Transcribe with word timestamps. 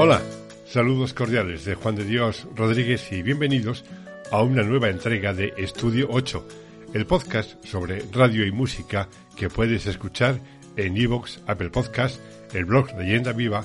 Hola, 0.00 0.22
saludos 0.64 1.12
cordiales 1.12 1.64
de 1.64 1.74
Juan 1.74 1.96
de 1.96 2.04
Dios 2.04 2.46
Rodríguez 2.54 3.10
y 3.10 3.20
bienvenidos 3.20 3.84
a 4.30 4.44
una 4.44 4.62
nueva 4.62 4.90
entrega 4.90 5.34
de 5.34 5.52
Estudio 5.56 6.06
8, 6.08 6.46
el 6.94 7.04
podcast 7.04 7.60
sobre 7.64 8.04
radio 8.12 8.46
y 8.46 8.52
música 8.52 9.08
que 9.34 9.50
puedes 9.50 9.86
escuchar 9.86 10.38
en 10.76 10.96
Evox, 10.96 11.40
Apple 11.48 11.70
Podcast, 11.70 12.20
el 12.54 12.66
blog 12.66 12.96
Leyenda 12.96 13.32
Viva 13.32 13.64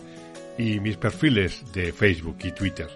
y 0.58 0.80
mis 0.80 0.98
perfiles 0.98 1.72
de 1.72 1.94
Facebook 1.94 2.38
y 2.44 2.52
Twitter. 2.52 2.90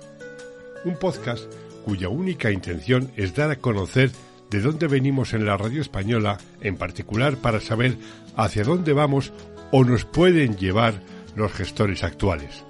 Un 0.83 0.97
podcast 0.97 1.45
cuya 1.85 2.09
única 2.09 2.49
intención 2.49 3.11
es 3.17 3.35
dar 3.35 3.51
a 3.51 3.57
conocer 3.57 4.09
de 4.49 4.61
dónde 4.61 4.87
venimos 4.87 5.35
en 5.35 5.45
la 5.45 5.57
radio 5.57 5.83
española, 5.83 6.39
en 6.61 6.75
particular 6.75 7.37
para 7.37 7.59
saber 7.59 7.99
hacia 8.35 8.63
dónde 8.63 8.93
vamos 8.93 9.31
o 9.69 9.83
nos 9.83 10.05
pueden 10.05 10.57
llevar 10.57 10.95
los 11.35 11.53
gestores 11.53 12.03
actuales. 12.03 12.63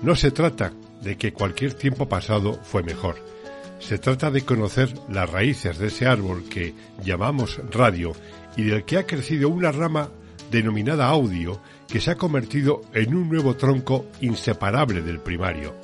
No 0.00 0.16
se 0.16 0.30
trata 0.30 0.72
de 1.02 1.16
que 1.16 1.32
cualquier 1.32 1.74
tiempo 1.74 2.08
pasado 2.08 2.54
fue 2.62 2.82
mejor. 2.82 3.16
Se 3.78 3.98
trata 3.98 4.30
de 4.30 4.42
conocer 4.42 4.94
las 5.08 5.28
raíces 5.28 5.78
de 5.78 5.88
ese 5.88 6.06
árbol 6.06 6.44
que 6.48 6.74
llamamos 7.02 7.60
radio 7.70 8.12
y 8.56 8.62
del 8.62 8.84
que 8.84 8.98
ha 8.98 9.06
crecido 9.06 9.48
una 9.48 9.72
rama 9.72 10.08
denominada 10.50 11.08
audio 11.08 11.60
que 11.88 12.00
se 12.00 12.10
ha 12.10 12.16
convertido 12.16 12.82
en 12.94 13.14
un 13.14 13.28
nuevo 13.28 13.56
tronco 13.56 14.06
inseparable 14.20 15.02
del 15.02 15.18
primario. 15.18 15.74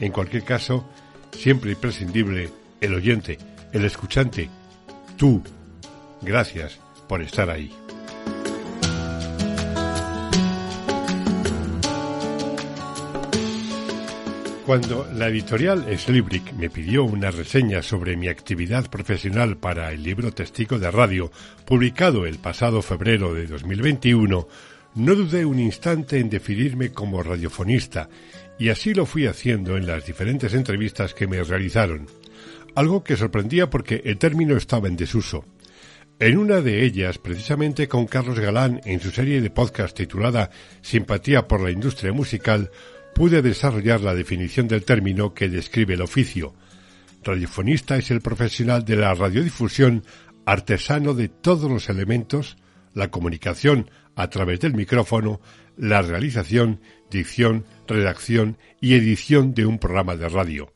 En 0.00 0.12
cualquier 0.12 0.44
caso, 0.44 0.88
siempre 1.32 1.72
imprescindible 1.72 2.50
el 2.80 2.94
oyente, 2.94 3.38
el 3.72 3.84
escuchante, 3.84 4.48
tú. 5.16 5.42
Gracias 6.22 6.78
por 7.08 7.22
estar 7.22 7.50
ahí. 7.50 7.72
Cuando 14.66 15.08
la 15.14 15.28
editorial 15.28 15.86
Slibrick 15.96 16.52
me 16.54 16.68
pidió 16.68 17.04
una 17.04 17.30
reseña 17.30 17.84
sobre 17.84 18.16
mi 18.16 18.26
actividad 18.26 18.90
profesional 18.90 19.58
para 19.58 19.92
el 19.92 20.02
libro 20.02 20.32
Testigo 20.32 20.80
de 20.80 20.90
Radio, 20.90 21.30
publicado 21.64 22.26
el 22.26 22.40
pasado 22.40 22.82
febrero 22.82 23.32
de 23.32 23.46
2021, 23.46 24.48
no 24.96 25.14
dudé 25.14 25.44
un 25.44 25.60
instante 25.60 26.18
en 26.18 26.28
definirme 26.28 26.90
como 26.90 27.22
radiofonista, 27.22 28.08
y 28.58 28.70
así 28.70 28.92
lo 28.92 29.06
fui 29.06 29.26
haciendo 29.28 29.76
en 29.76 29.86
las 29.86 30.04
diferentes 30.04 30.52
entrevistas 30.52 31.14
que 31.14 31.28
me 31.28 31.44
realizaron, 31.44 32.08
algo 32.74 33.04
que 33.04 33.16
sorprendía 33.16 33.70
porque 33.70 34.02
el 34.04 34.18
término 34.18 34.56
estaba 34.56 34.88
en 34.88 34.96
desuso. 34.96 35.44
En 36.18 36.38
una 36.38 36.60
de 36.60 36.82
ellas, 36.84 37.18
precisamente 37.18 37.86
con 37.86 38.06
Carlos 38.06 38.40
Galán, 38.40 38.80
en 38.84 38.98
su 38.98 39.12
serie 39.12 39.40
de 39.40 39.50
podcast 39.50 39.96
titulada 39.96 40.50
Simpatía 40.80 41.46
por 41.46 41.60
la 41.60 41.70
industria 41.70 42.12
musical, 42.12 42.70
pude 43.16 43.40
desarrollar 43.40 44.02
la 44.02 44.14
definición 44.14 44.68
del 44.68 44.84
término 44.84 45.32
que 45.32 45.48
describe 45.48 45.94
el 45.94 46.02
oficio. 46.02 46.54
Radiofonista 47.24 47.96
es 47.96 48.10
el 48.10 48.20
profesional 48.20 48.84
de 48.84 48.96
la 48.96 49.14
radiodifusión 49.14 50.04
artesano 50.44 51.14
de 51.14 51.28
todos 51.28 51.70
los 51.70 51.88
elementos, 51.88 52.58
la 52.92 53.10
comunicación 53.10 53.90
a 54.16 54.28
través 54.28 54.60
del 54.60 54.74
micrófono, 54.74 55.40
la 55.78 56.02
realización, 56.02 56.82
dicción, 57.10 57.64
redacción 57.88 58.58
y 58.82 58.92
edición 58.92 59.54
de 59.54 59.64
un 59.64 59.78
programa 59.78 60.14
de 60.16 60.28
radio. 60.28 60.74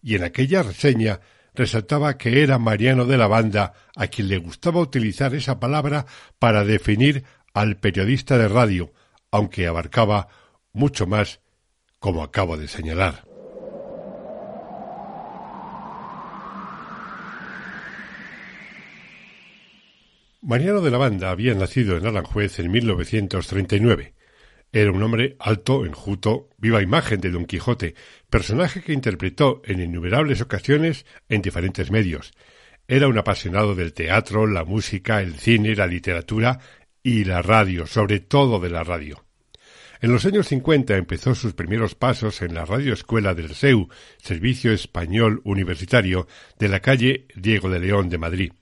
Y 0.00 0.14
en 0.14 0.24
aquella 0.24 0.62
reseña 0.62 1.20
resaltaba 1.54 2.16
que 2.16 2.42
era 2.42 2.58
Mariano 2.58 3.04
de 3.04 3.18
la 3.18 3.26
Banda 3.26 3.74
a 3.94 4.06
quien 4.06 4.28
le 4.28 4.38
gustaba 4.38 4.80
utilizar 4.80 5.34
esa 5.34 5.60
palabra 5.60 6.06
para 6.38 6.64
definir 6.64 7.24
al 7.52 7.76
periodista 7.76 8.38
de 8.38 8.48
radio, 8.48 8.94
aunque 9.30 9.66
abarcaba 9.66 10.28
mucho 10.72 11.06
más 11.06 11.40
como 11.98 12.22
acabo 12.22 12.56
de 12.56 12.68
señalar. 12.68 13.24
Mariano 20.46 20.80
de 20.80 20.92
la 20.92 20.98
Banda 20.98 21.30
había 21.32 21.54
nacido 21.54 21.96
en 21.96 22.06
Aranjuez 22.06 22.60
en 22.60 22.70
1939. 22.70 24.14
Era 24.72 24.92
un 24.92 25.02
hombre 25.02 25.34
alto, 25.40 25.84
enjuto, 25.84 26.50
viva 26.58 26.82
imagen 26.82 27.20
de 27.20 27.32
Don 27.32 27.46
Quijote, 27.46 27.96
personaje 28.30 28.80
que 28.80 28.92
interpretó 28.92 29.60
en 29.64 29.80
innumerables 29.80 30.40
ocasiones 30.40 31.04
en 31.28 31.42
diferentes 31.42 31.90
medios. 31.90 32.32
Era 32.86 33.08
un 33.08 33.18
apasionado 33.18 33.74
del 33.74 33.92
teatro, 33.92 34.46
la 34.46 34.64
música, 34.64 35.20
el 35.20 35.34
cine, 35.34 35.74
la 35.74 35.88
literatura 35.88 36.60
y 37.02 37.24
la 37.24 37.42
radio, 37.42 37.86
sobre 37.86 38.20
todo 38.20 38.60
de 38.60 38.70
la 38.70 38.84
radio. 38.84 39.25
En 40.00 40.12
los 40.12 40.26
años 40.26 40.48
50 40.48 40.96
empezó 40.96 41.34
sus 41.34 41.54
primeros 41.54 41.94
pasos 41.94 42.42
en 42.42 42.54
la 42.54 42.66
radioescuela 42.66 43.34
del 43.34 43.54
SEU, 43.54 43.88
Servicio 44.18 44.72
Español 44.72 45.40
Universitario, 45.44 46.26
de 46.58 46.68
la 46.68 46.80
calle 46.80 47.26
Diego 47.34 47.70
de 47.70 47.80
León 47.80 48.10
de 48.10 48.18
Madrid. 48.18 48.52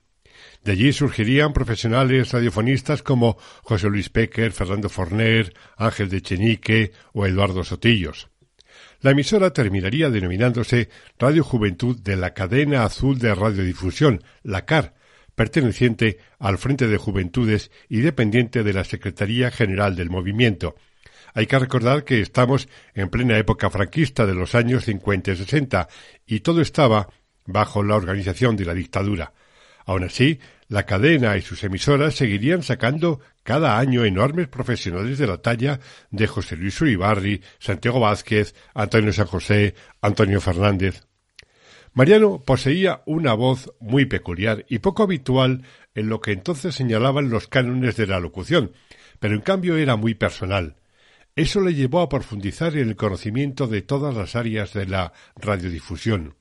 De 0.63 0.73
allí 0.73 0.93
surgirían 0.93 1.53
profesionales 1.53 2.33
radiofonistas 2.33 3.03
como 3.03 3.37
José 3.63 3.89
Luis 3.89 4.09
Pecker, 4.09 4.53
Fernando 4.53 4.89
Forner, 4.89 5.53
Ángel 5.77 6.09
de 6.09 6.23
Chenique 6.23 6.93
o 7.13 7.27
Eduardo 7.27 7.65
Sotillos. 7.65 8.29
La 9.01 9.11
emisora 9.11 9.53
terminaría 9.53 10.09
denominándose 10.09 10.89
Radio 11.19 11.45
Juventud 11.45 12.01
de 12.01 12.17
la 12.17 12.33
Cadena 12.33 12.85
Azul 12.85 13.19
de 13.19 13.35
Radiodifusión, 13.35 14.23
la 14.43 14.65
CAR, 14.65 14.95
perteneciente 15.35 16.19
al 16.39 16.59
Frente 16.59 16.87
de 16.87 16.97
Juventudes 16.97 17.71
y 17.89 18.01
dependiente 18.01 18.63
de 18.63 18.73
la 18.73 18.85
Secretaría 18.85 19.51
General 19.51 19.97
del 19.97 20.09
Movimiento, 20.09 20.77
hay 21.35 21.47
que 21.47 21.59
recordar 21.59 22.05
que 22.05 22.21
estamos 22.21 22.69
en 22.95 23.11
plena 23.11 23.37
época 23.37 23.69
franquista 23.69 24.25
de 24.25 24.35
los 24.35 24.55
años 24.55 24.85
50 24.85 25.33
y 25.33 25.37
60 25.37 25.89
y 26.27 26.41
todo 26.41 26.61
estaba 26.61 27.09
bajo 27.45 27.83
la 27.83 27.97
organización 27.97 28.57
de 28.57 28.65
la 28.65 28.73
dictadura. 28.73 29.35
Aun 29.85 30.05
así, 30.05 30.39
la 30.69 30.87
cadena 30.87 31.37
y 31.37 31.43
sus 31.43 31.63
emisoras 31.65 32.15
seguirían 32.15 32.63
sacando 32.63 33.21
cada 33.43 33.79
año 33.79 34.05
enormes 34.05 34.49
profesionales 34.49 35.19
de 35.19 35.27
la 35.27 35.39
talla 35.39 35.81
de 36.11 36.27
José 36.27 36.57
Luis 36.57 36.81
Uribarri, 36.81 37.43
Santiago 37.59 38.01
Vázquez, 38.01 38.55
Antonio 38.73 39.13
San 39.13 39.27
José, 39.27 39.75
Antonio 40.01 40.41
Fernández. 40.41 41.03
Mariano 41.93 42.43
poseía 42.45 43.03
una 43.07 43.35
voz 43.35 43.73
muy 43.79 44.07
peculiar 44.07 44.65
y 44.69 44.79
poco 44.79 45.03
habitual 45.03 45.63
en 45.95 46.09
lo 46.09 46.21
que 46.21 46.33
entonces 46.33 46.75
señalaban 46.75 47.29
los 47.29 47.47
cánones 47.47 47.97
de 47.97 48.07
la 48.07 48.21
locución, 48.21 48.73
pero 49.19 49.35
en 49.35 49.43
cambio 49.43 49.77
era 49.77 49.97
muy 49.97 50.15
personal. 50.15 50.77
Eso 51.37 51.61
le 51.61 51.75
llevó 51.75 52.01
a 52.01 52.09
profundizar 52.09 52.77
en 52.77 52.89
el 52.89 52.97
conocimiento 52.97 53.67
de 53.67 53.83
todas 53.83 54.15
las 54.15 54.37
áreas 54.37 54.73
de 54.73 54.87
la 54.87 55.13
radiodifusión. 55.35 56.37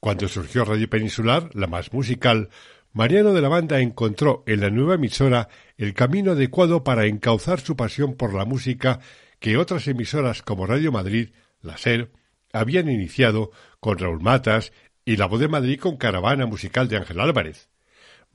Cuando 0.00 0.28
surgió 0.28 0.64
Radio 0.64 0.88
Peninsular, 0.88 1.50
la 1.54 1.66
más 1.66 1.92
musical, 1.92 2.48
Mariano 2.92 3.34
de 3.34 3.42
la 3.42 3.48
Banda 3.48 3.80
encontró 3.80 4.42
en 4.46 4.60
la 4.60 4.70
nueva 4.70 4.94
emisora 4.94 5.48
el 5.76 5.92
camino 5.92 6.32
adecuado 6.32 6.84
para 6.84 7.06
encauzar 7.06 7.60
su 7.60 7.76
pasión 7.76 8.14
por 8.14 8.32
la 8.32 8.44
música 8.46 9.00
que 9.40 9.58
otras 9.58 9.88
emisoras 9.88 10.42
como 10.42 10.66
Radio 10.66 10.90
Madrid, 10.90 11.30
la 11.60 11.76
SER, 11.76 12.10
habían 12.52 12.88
iniciado 12.88 13.50
con 13.80 13.98
Raúl 13.98 14.22
Matas 14.22 14.72
y 15.04 15.16
La 15.16 15.26
Voz 15.26 15.40
de 15.40 15.48
Madrid 15.48 15.78
con 15.78 15.96
Caravana 15.98 16.46
Musical 16.46 16.88
de 16.88 16.96
Ángel 16.96 17.20
Álvarez. 17.20 17.68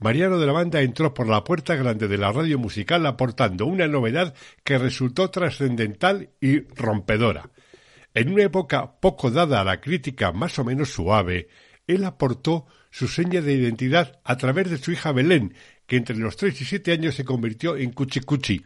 Mariano 0.00 0.38
de 0.38 0.46
la 0.46 0.52
Banda 0.52 0.80
entró 0.80 1.12
por 1.12 1.28
la 1.28 1.44
puerta 1.44 1.74
grande 1.74 2.08
de 2.08 2.16
la 2.16 2.32
radio 2.32 2.58
musical 2.58 3.04
aportando 3.04 3.66
una 3.66 3.86
novedad 3.86 4.34
que 4.64 4.78
resultó 4.78 5.30
trascendental 5.30 6.30
y 6.40 6.60
rompedora. 6.60 7.50
En 8.14 8.32
una 8.32 8.44
época 8.44 8.98
poco 8.98 9.30
dada 9.30 9.60
a 9.60 9.64
la 9.64 9.82
crítica 9.82 10.32
más 10.32 10.58
o 10.58 10.64
menos 10.64 10.88
suave, 10.88 11.48
él 11.86 12.04
aportó 12.04 12.66
su 12.90 13.08
seña 13.08 13.42
de 13.42 13.52
identidad 13.52 14.20
a 14.24 14.38
través 14.38 14.70
de 14.70 14.78
su 14.78 14.90
hija 14.90 15.12
Belén, 15.12 15.54
que 15.86 15.96
entre 15.96 16.16
los 16.16 16.38
tres 16.38 16.58
y 16.62 16.64
siete 16.64 16.92
años 16.92 17.14
se 17.14 17.26
convirtió 17.26 17.76
en 17.76 17.92
Cuchicuchi. 17.92 18.64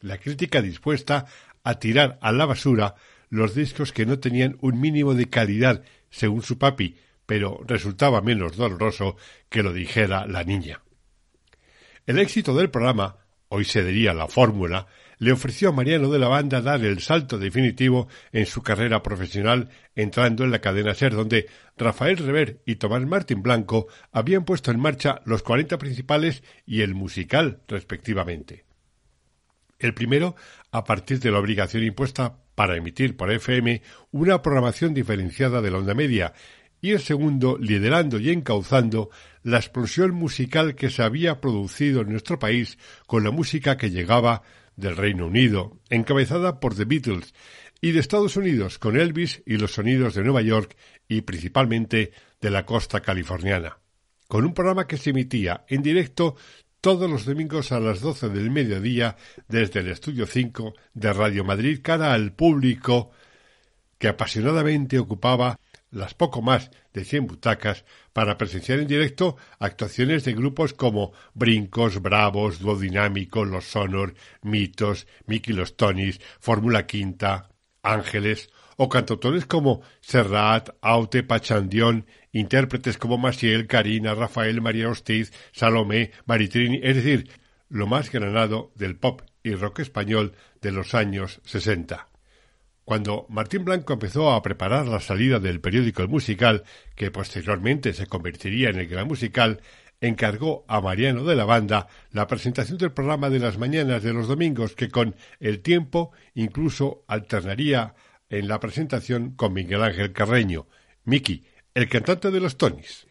La 0.00 0.18
crítica 0.18 0.62
dispuesta 0.62 1.26
a 1.62 1.78
tirar 1.78 2.18
a 2.20 2.32
la 2.32 2.44
basura 2.44 2.96
los 3.28 3.54
discos 3.54 3.92
que 3.92 4.04
no 4.04 4.18
tenían 4.18 4.56
un 4.60 4.80
mínimo 4.80 5.14
de 5.14 5.30
calidad, 5.30 5.84
según 6.10 6.42
su 6.42 6.58
papi, 6.58 6.96
pero 7.26 7.60
resultaba 7.66 8.20
menos 8.22 8.56
doloroso 8.56 9.16
que 9.48 9.62
lo 9.62 9.72
dijera 9.72 10.26
la 10.26 10.44
niña. 10.44 10.80
El 12.06 12.18
éxito 12.18 12.54
del 12.54 12.70
programa, 12.70 13.16
hoy 13.48 13.64
se 13.64 13.84
diría 13.84 14.14
la 14.14 14.28
fórmula, 14.28 14.86
le 15.18 15.32
ofreció 15.32 15.70
a 15.70 15.72
Mariano 15.72 16.10
de 16.10 16.18
la 16.18 16.28
Banda 16.28 16.60
dar 16.60 16.84
el 16.84 17.00
salto 17.00 17.38
definitivo 17.38 18.08
en 18.32 18.46
su 18.46 18.62
carrera 18.62 19.02
profesional 19.02 19.70
entrando 19.94 20.44
en 20.44 20.50
la 20.50 20.60
cadena 20.60 20.94
SER, 20.94 21.14
donde 21.14 21.46
Rafael 21.76 22.18
Rever 22.18 22.62
y 22.66 22.76
Tomás 22.76 23.04
Martín 23.06 23.42
Blanco 23.42 23.88
habían 24.12 24.44
puesto 24.44 24.70
en 24.70 24.80
marcha 24.80 25.22
los 25.24 25.42
40 25.42 25.78
principales 25.78 26.42
y 26.66 26.82
el 26.82 26.94
musical, 26.94 27.60
respectivamente. 27.66 28.64
El 29.78 29.94
primero, 29.94 30.36
a 30.70 30.84
partir 30.84 31.20
de 31.20 31.30
la 31.30 31.38
obligación 31.38 31.82
impuesta 31.82 32.38
para 32.54 32.76
emitir 32.76 33.16
por 33.16 33.30
FM 33.30 33.82
una 34.10 34.40
programación 34.42 34.94
diferenciada 34.94 35.60
de 35.60 35.70
la 35.70 35.78
onda 35.78 35.94
media, 35.94 36.32
y 36.86 36.92
el 36.92 37.00
segundo 37.00 37.58
liderando 37.58 38.20
y 38.20 38.30
encauzando 38.30 39.10
la 39.42 39.56
explosión 39.56 40.12
musical 40.12 40.76
que 40.76 40.88
se 40.88 41.02
había 41.02 41.40
producido 41.40 42.02
en 42.02 42.10
nuestro 42.10 42.38
país 42.38 42.78
con 43.08 43.24
la 43.24 43.32
música 43.32 43.76
que 43.76 43.90
llegaba 43.90 44.42
del 44.76 44.96
Reino 44.96 45.26
Unido, 45.26 45.80
encabezada 45.90 46.60
por 46.60 46.76
The 46.76 46.84
Beatles, 46.84 47.34
y 47.80 47.90
de 47.90 47.98
Estados 47.98 48.36
Unidos 48.36 48.78
con 48.78 48.96
Elvis 48.96 49.42
y 49.46 49.56
los 49.56 49.72
sonidos 49.72 50.14
de 50.14 50.22
Nueva 50.22 50.42
York 50.42 50.76
y 51.08 51.22
principalmente 51.22 52.12
de 52.40 52.50
la 52.50 52.64
costa 52.64 53.00
californiana, 53.00 53.78
con 54.28 54.44
un 54.44 54.54
programa 54.54 54.86
que 54.86 54.96
se 54.96 55.10
emitía 55.10 55.64
en 55.68 55.82
directo 55.82 56.36
todos 56.80 57.10
los 57.10 57.24
domingos 57.24 57.72
a 57.72 57.80
las 57.80 58.00
doce 58.00 58.28
del 58.28 58.52
mediodía 58.52 59.16
desde 59.48 59.80
el 59.80 59.88
Estudio 59.88 60.24
5 60.24 60.72
de 60.94 61.12
Radio 61.12 61.42
Madrid 61.42 61.80
cara 61.82 62.12
al 62.12 62.32
público 62.32 63.10
que 63.98 64.08
apasionadamente 64.08 64.98
ocupaba 64.98 65.58
las 65.90 66.14
poco 66.14 66.42
más 66.42 66.70
de 66.92 67.04
cien 67.04 67.26
butacas 67.26 67.84
para 68.12 68.38
presenciar 68.38 68.80
en 68.80 68.86
directo 68.86 69.36
actuaciones 69.58 70.24
de 70.24 70.34
grupos 70.34 70.72
como 70.72 71.12
Brincos, 71.34 72.00
Bravos, 72.00 72.58
Duodinámico, 72.60 73.44
Los 73.44 73.66
Sonor, 73.66 74.14
Mitos, 74.42 75.06
Mickey 75.26 75.54
Los 75.54 75.76
Tonis, 75.76 76.20
Fórmula 76.40 76.86
Quinta, 76.86 77.50
Ángeles, 77.82 78.50
o 78.76 78.88
cantautores 78.88 79.46
como 79.46 79.80
Serrat, 80.00 80.70
Aute, 80.82 81.22
Pachandión, 81.22 82.06
intérpretes 82.32 82.98
como 82.98 83.16
Maciel, 83.16 83.66
Karina, 83.66 84.14
Rafael, 84.14 84.60
María 84.60 84.90
Hostiz, 84.90 85.32
Salomé, 85.52 86.12
Maritrini, 86.26 86.80
es 86.82 86.96
decir, 86.96 87.30
lo 87.68 87.86
más 87.86 88.12
granado 88.12 88.72
del 88.74 88.96
pop 88.96 89.22
y 89.42 89.54
rock 89.54 89.80
español 89.80 90.34
de 90.60 90.72
los 90.72 90.94
años 90.94 91.40
sesenta. 91.44 92.08
Cuando 92.86 93.26
Martín 93.30 93.64
Blanco 93.64 93.94
empezó 93.94 94.30
a 94.30 94.40
preparar 94.42 94.86
la 94.86 95.00
salida 95.00 95.40
del 95.40 95.60
periódico 95.60 96.02
El 96.02 96.08
Musical, 96.08 96.62
que 96.94 97.10
posteriormente 97.10 97.92
se 97.92 98.06
convertiría 98.06 98.70
en 98.70 98.78
el 98.78 98.86
Gran 98.86 99.08
Musical, 99.08 99.60
encargó 100.00 100.64
a 100.68 100.80
Mariano 100.80 101.24
de 101.24 101.34
la 101.34 101.44
Banda 101.44 101.88
la 102.12 102.28
presentación 102.28 102.78
del 102.78 102.92
programa 102.92 103.28
de 103.28 103.40
las 103.40 103.58
mañanas 103.58 104.04
de 104.04 104.12
los 104.12 104.28
domingos 104.28 104.76
que 104.76 104.88
con 104.88 105.16
el 105.40 105.62
tiempo 105.62 106.12
incluso 106.34 107.02
alternaría 107.08 107.96
en 108.30 108.46
la 108.46 108.60
presentación 108.60 109.32
con 109.32 109.52
Miguel 109.52 109.82
Ángel 109.82 110.12
Carreño, 110.12 110.68
Miki, 111.02 111.44
el 111.74 111.88
cantante 111.88 112.30
de 112.30 112.38
los 112.38 112.56
Tonys. 112.56 113.08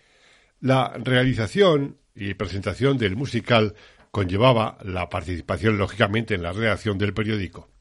La 0.61 0.93
realización 1.03 1.97
y 2.15 2.33
presentación 2.35 2.97
del 2.97 3.17
musical 3.17 3.75
conllevaba 4.11 4.77
la 4.85 5.09
participación 5.09 5.77
lógicamente 5.77 6.33
en 6.33 6.43
la 6.43 6.53
redacción 6.53 6.97
del 6.97 7.13
periódico. 7.13 7.75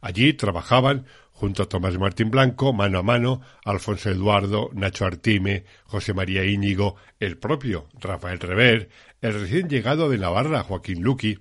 Allí 0.00 0.32
trabajaban 0.34 1.06
junto 1.38 1.62
a 1.62 1.68
Tomás 1.68 1.96
Martín 1.98 2.32
Blanco, 2.32 2.72
mano 2.72 2.98
a 2.98 3.02
mano, 3.04 3.40
Alfonso 3.64 4.10
Eduardo, 4.10 4.70
Nacho 4.74 5.06
Artime, 5.06 5.64
José 5.84 6.12
María 6.12 6.44
Íñigo, 6.44 6.96
el 7.20 7.38
propio 7.38 7.88
Rafael 8.00 8.40
Rever, 8.40 8.88
el 9.20 9.34
recién 9.34 9.68
llegado 9.68 10.10
de 10.10 10.18
Navarra 10.18 10.64
Joaquín 10.64 11.00
Luqui, 11.00 11.38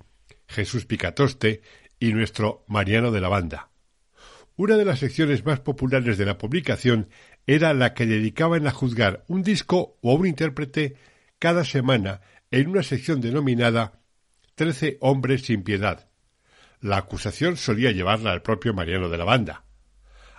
Jesús 0.47 0.85
Picatoste 0.85 1.61
y 1.99 2.13
nuestro 2.13 2.63
Mariano 2.67 3.09
de 3.09 3.21
la 3.21 3.27
Banda. 3.27 3.71
Una 4.55 4.77
de 4.77 4.85
las 4.85 4.99
secciones 4.99 5.44
más 5.44 5.61
populares 5.61 6.19
de 6.19 6.25
la 6.25 6.38
publicación 6.38 7.09
era 7.47 7.73
la 7.73 7.95
que 7.95 8.05
dedicaban 8.05 8.67
a 8.67 8.71
juzgar 8.71 9.23
un 9.27 9.41
disco 9.41 9.97
o 10.03 10.13
un 10.13 10.27
intérprete 10.27 10.95
cada 11.39 11.65
semana 11.65 12.21
en 12.51 12.69
una 12.69 12.83
sección 12.83 13.19
denominada 13.19 13.99
Trece 14.53 14.97
hombres 15.01 15.41
sin 15.41 15.63
piedad. 15.63 16.07
La 16.81 16.97
acusación 16.97 17.57
solía 17.57 17.91
llevarla 17.91 18.31
al 18.31 18.44
propio 18.44 18.75
Mariano 18.75 19.09
de 19.09 19.17
la 19.17 19.23
Banda. 19.23 19.66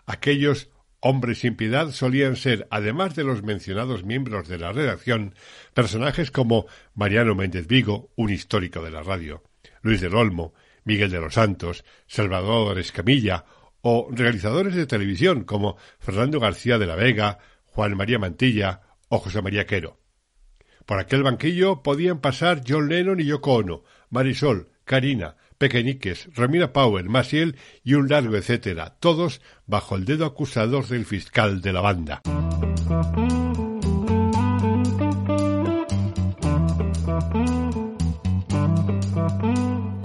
Aquellos 0.09 0.71
hombres 1.01 1.41
sin 1.41 1.55
piedad 1.55 1.91
solían 1.91 2.37
ser, 2.37 2.67
además 2.71 3.15
de 3.15 3.25
los 3.25 3.43
mencionados 3.43 4.05
miembros 4.05 4.49
de 4.49 4.57
la 4.57 4.73
redacción, 4.73 5.35
personajes 5.75 6.31
como 6.31 6.65
Mariano 6.95 7.35
Méndez 7.35 7.67
Vigo, 7.67 8.11
un 8.17 8.31
histórico 8.31 8.83
de 8.83 8.91
la 8.91 9.03
radio, 9.03 9.43
Luis 9.83 10.01
del 10.01 10.15
Olmo, 10.15 10.55
Miguel 10.85 11.11
de 11.11 11.21
los 11.21 11.35
Santos, 11.35 11.85
Salvador 12.07 12.79
Escamilla, 12.79 13.45
o 13.83 14.09
realizadores 14.11 14.75
de 14.75 14.87
televisión 14.87 15.45
como 15.45 15.77
Fernando 15.99 16.41
García 16.41 16.79
de 16.79 16.87
la 16.87 16.97
Vega, 16.97 17.41
Juan 17.67 17.95
María 17.95 18.19
Mantilla 18.19 18.81
o 19.11 19.19
José 19.19 19.43
María 19.43 19.67
Quero. 19.67 20.01
Por 20.87 20.99
aquel 20.99 21.23
banquillo 21.23 21.83
podían 21.83 22.23
pasar 22.23 22.63
John 22.67 22.89
Lennon 22.89 23.21
y 23.21 23.27
Yoko 23.27 23.57
Ono, 23.57 23.85
Marisol, 24.09 24.71
Karina, 24.87 25.37
Pequeñiques, 25.59 26.29
Romina 26.35 26.73
Powell, 26.73 27.09
Masiel 27.09 27.57
y 27.85 27.95
un 27.95 28.09
largo 28.09 28.37
etcétera, 28.37 28.97
todos 29.01 29.41
bajo 29.67 29.97
el 29.97 30.05
dedo 30.05 30.25
acusador 30.25 30.87
del 30.87 31.05
fiscal 31.05 31.61
de 31.61 31.73
la 31.73 31.81
banda. 31.81 32.23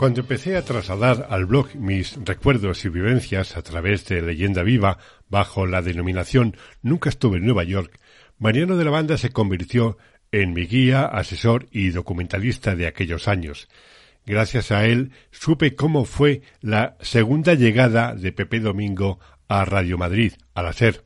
Cuando 0.03 0.19
empecé 0.19 0.57
a 0.57 0.65
trasladar 0.65 1.27
al 1.29 1.45
blog 1.45 1.75
mis 1.75 2.17
recuerdos 2.25 2.83
y 2.83 2.89
vivencias 2.89 3.55
a 3.55 3.61
través 3.61 4.05
de 4.07 4.21
Leyenda 4.21 4.61
Viva 4.61 4.97
bajo 5.29 5.65
la 5.65 5.81
denominación 5.81 6.57
Nunca 6.81 7.07
estuve 7.07 7.37
en 7.37 7.45
Nueva 7.45 7.63
York, 7.63 7.99
Mariano 8.37 8.75
de 8.75 8.83
la 8.83 8.91
Banda 8.91 9.17
se 9.17 9.29
convirtió 9.29 9.97
en 10.33 10.51
mi 10.51 10.65
guía, 10.65 11.05
asesor 11.05 11.67
y 11.71 11.91
documentalista 11.91 12.75
de 12.75 12.87
aquellos 12.87 13.29
años. 13.29 13.69
Gracias 14.25 14.71
a 14.71 14.85
él 14.85 15.11
supe 15.31 15.75
cómo 15.75 16.05
fue 16.05 16.41
la 16.61 16.95
segunda 17.01 17.55
llegada 17.55 18.15
de 18.15 18.31
Pepe 18.31 18.59
Domingo 18.59 19.19
a 19.47 19.65
Radio 19.65 19.97
Madrid, 19.97 20.33
a 20.53 20.63
la 20.63 20.73
SER. 20.73 21.03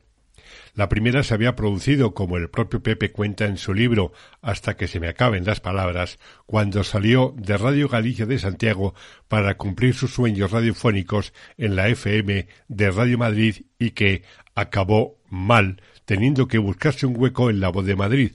La 0.75 0.89
primera 0.89 1.23
se 1.23 1.33
había 1.33 1.55
producido, 1.55 2.13
como 2.13 2.37
el 2.37 2.51
propio 2.51 2.83
Pepe 2.83 3.11
cuenta 3.11 3.45
en 3.45 3.57
su 3.57 3.73
libro, 3.73 4.13
hasta 4.43 4.77
que 4.77 4.87
se 4.87 4.99
me 4.99 5.07
acaben 5.07 5.43
las 5.43 5.59
palabras, 5.59 6.19
cuando 6.45 6.83
salió 6.83 7.33
de 7.35 7.57
Radio 7.57 7.89
Galicia 7.89 8.27
de 8.27 8.37
Santiago 8.37 8.93
para 9.27 9.57
cumplir 9.57 9.95
sus 9.95 10.13
sueños 10.13 10.51
radiofónicos 10.51 11.33
en 11.57 11.75
la 11.75 11.87
FM 11.87 12.47
de 12.67 12.91
Radio 12.91 13.17
Madrid 13.17 13.63
y 13.79 13.91
que 13.91 14.21
acabó 14.53 15.17
mal, 15.31 15.81
teniendo 16.05 16.47
que 16.47 16.59
buscarse 16.59 17.07
un 17.07 17.17
hueco 17.17 17.49
en 17.49 17.59
la 17.59 17.69
voz 17.69 17.87
de 17.87 17.95
Madrid, 17.95 18.33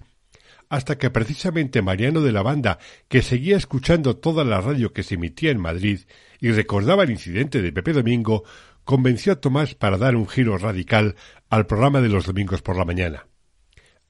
hasta 0.73 0.97
que 0.97 1.11
precisamente 1.11 1.83
Mariano 1.83 2.23
de 2.23 2.33
la 2.33 2.41
Banda, 2.41 2.79
que 3.09 3.21
seguía 3.21 3.59
escuchando 3.59 4.17
toda 4.17 4.43
la 4.43 4.62
radio 4.62 4.95
que 4.95 5.02
se 5.02 5.17
emitía 5.17 5.50
en 5.50 5.61
Madrid 5.61 6.00
y 6.41 6.50
recordaba 6.50 7.02
el 7.02 7.11
incidente 7.11 7.61
de 7.61 7.73
Pepe 7.73 7.93
Domingo, 7.93 8.45
convenció 8.85 9.35
a 9.35 9.37
Tomás 9.37 9.75
para 9.75 9.99
dar 9.99 10.17
un 10.17 10.26
giro 10.26 10.57
radical 10.57 11.14
al 11.50 11.67
programa 11.67 12.00
de 12.00 12.09
los 12.09 12.25
domingos 12.25 12.62
por 12.62 12.79
la 12.79 12.87
mañana. 12.87 13.26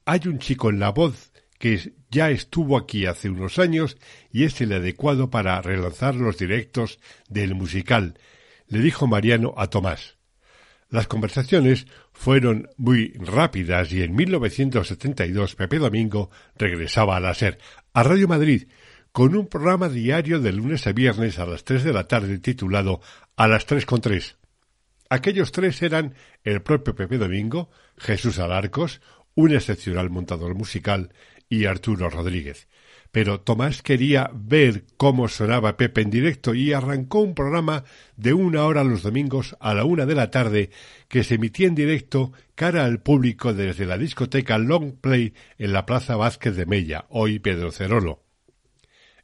Hay 0.05 0.21
un 0.25 0.39
chico 0.39 0.69
en 0.69 0.79
la 0.79 0.91
voz 0.91 1.33
que 1.59 1.95
ya 2.09 2.29
estuvo 2.29 2.77
aquí 2.77 3.07
hace 3.07 3.29
unos 3.29 3.59
años 3.59 3.97
y 4.31 4.45
es 4.45 4.61
el 4.61 4.71
adecuado 4.71 5.29
para 5.29 5.61
relanzar 5.61 6.15
los 6.15 6.37
directos 6.37 6.97
del 7.27 7.55
musical, 7.55 8.17
le 8.67 8.79
dijo 8.79 9.05
Mariano 9.05 9.53
a 9.57 9.67
Tomás. 9.67 10.15
Las 10.87 11.07
conversaciones 11.07 11.87
fueron 12.13 12.69
muy 12.77 13.13
rápidas 13.19 13.91
y 13.91 14.03
en 14.03 14.15
1972 14.15 15.55
Pepe 15.55 15.79
Domingo 15.79 16.29
regresaba 16.55 17.17
a 17.17 17.19
la 17.19 17.33
SER, 17.33 17.57
a 17.93 18.03
Radio 18.03 18.27
Madrid, 18.27 18.67
con 19.11 19.35
un 19.35 19.47
programa 19.47 19.89
diario 19.89 20.39
de 20.39 20.53
lunes 20.53 20.87
a 20.87 20.93
viernes 20.93 21.37
a 21.39 21.45
las 21.45 21.63
tres 21.63 21.83
de 21.83 21.93
la 21.93 22.07
tarde 22.07 22.39
titulado 22.39 23.01
A 23.35 23.47
las 23.47 23.65
tres 23.65 23.85
con 23.85 24.01
tres. 24.01 24.37
Aquellos 25.09 25.51
tres 25.51 25.81
eran 25.81 26.15
el 26.43 26.61
propio 26.61 26.95
Pepe 26.95 27.17
Domingo, 27.17 27.69
Jesús 27.97 28.39
Alarcos, 28.39 29.01
un 29.35 29.53
excepcional 29.53 30.09
montador 30.09 30.55
musical, 30.55 31.13
y 31.49 31.65
Arturo 31.65 32.09
Rodríguez 32.09 32.67
pero 33.13 33.41
Tomás 33.41 33.83
quería 33.83 34.31
ver 34.33 34.85
cómo 34.97 35.27
sonaba 35.27 35.77
Pepe 35.77 36.01
en 36.01 36.09
directo 36.09 36.55
y 36.55 36.73
arrancó 36.73 37.19
un 37.19 37.35
programa 37.35 37.83
de 38.17 38.33
una 38.33 38.65
hora 38.65 38.83
los 38.83 39.03
domingos 39.03 39.55
a 39.59 39.75
la 39.75 39.85
una 39.85 40.07
de 40.07 40.15
la 40.15 40.31
tarde 40.31 40.71
que 41.09 41.23
se 41.23 41.35
emitía 41.35 41.67
en 41.67 41.75
directo 41.75 42.31
cara 42.55 42.85
al 42.85 43.01
público 43.01 43.53
desde 43.53 43.85
la 43.85 43.99
discoteca 43.99 44.57
Long 44.57 44.95
Play 44.99 45.35
en 45.59 45.73
la 45.73 45.85
Plaza 45.85 46.15
Vázquez 46.15 46.55
de 46.55 46.65
Mella, 46.65 47.05
hoy 47.09 47.37
Pedro 47.37 47.71
Cerolo. 47.71 48.23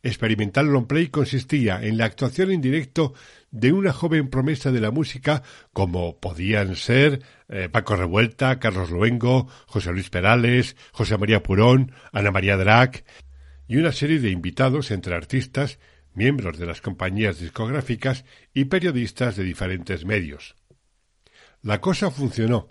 experimental 0.04 0.68
longplay 0.68 1.08
consistía 1.08 1.82
en 1.82 1.98
la 1.98 2.06
actuación 2.06 2.52
en 2.52 2.62
directo 2.62 3.16
de 3.50 3.72
una 3.72 3.92
joven 3.92 4.30
promesa 4.30 4.72
de 4.72 4.82
la 4.82 4.92
música 4.92 5.42
como 5.74 6.20
podían 6.20 6.76
ser 6.76 7.24
eh, 7.48 7.70
Paco 7.70 7.96
Revuelta, 7.96 8.60
Carlos 8.60 8.92
Luengo, 8.92 9.48
José 9.66 9.92
Luis 9.94 10.12
Perales, 10.12 10.76
José 10.92 11.18
María 11.18 11.42
Purón, 11.42 11.92
Ana 12.12 12.30
María 12.30 12.56
Drac 12.56 13.04
y 13.70 13.78
una 13.78 13.92
serie 13.92 14.20
de 14.20 14.32
invitados 14.32 14.90
entre 14.90 15.14
artistas, 15.14 15.78
miembros 16.16 16.58
de 16.58 16.66
las 16.66 16.82
compañías 16.82 17.40
discográficas 17.40 18.26
y 18.52 18.66
periodistas 18.66 19.36
de 19.36 19.44
diferentes 19.44 20.06
medios. 20.06 20.56
La 21.62 21.80
cosa 21.80 22.10
funcionó, 22.10 22.68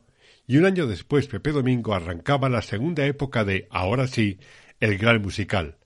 y 0.49 0.57
un 0.57 0.64
año 0.67 0.88
después 0.88 1.28
Pepe 1.28 1.52
Domingo 1.52 1.95
arrancaba 1.95 2.49
la 2.49 2.62
segunda 2.62 3.07
época 3.07 3.45
de 3.45 3.69
Ahora 3.71 4.09
sí, 4.09 4.40
el 4.81 4.99
gran 4.99 5.23
musical. 5.23 5.78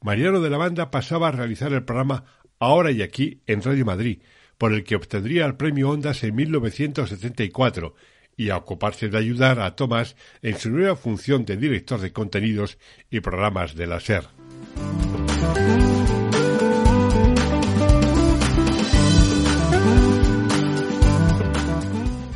Mariano 0.00 0.40
de 0.40 0.48
la 0.48 0.56
Banda 0.56 0.90
pasaba 0.90 1.28
a 1.28 1.32
realizar 1.32 1.74
el 1.74 1.84
programa 1.84 2.24
Ahora 2.58 2.90
y 2.92 3.02
aquí 3.02 3.42
en 3.46 3.60
Radio 3.62 3.84
Madrid, 3.84 4.22
por 4.56 4.72
el 4.72 4.84
que 4.84 4.96
obtendría 4.96 5.44
el 5.44 5.56
premio 5.56 5.90
Ondas 5.90 6.24
en 6.24 6.34
1974 6.34 7.94
y 8.38 8.48
a 8.48 8.56
ocuparse 8.56 9.10
de 9.10 9.18
ayudar 9.18 9.60
a 9.60 9.76
Tomás 9.76 10.16
en 10.40 10.58
su 10.58 10.70
nueva 10.70 10.96
función 10.96 11.44
de 11.44 11.58
director 11.58 12.00
de 12.00 12.14
contenidos 12.14 12.78
y 13.10 13.20
programas 13.20 13.74
de 13.74 13.86
la 13.86 14.00
SER. 14.00 14.35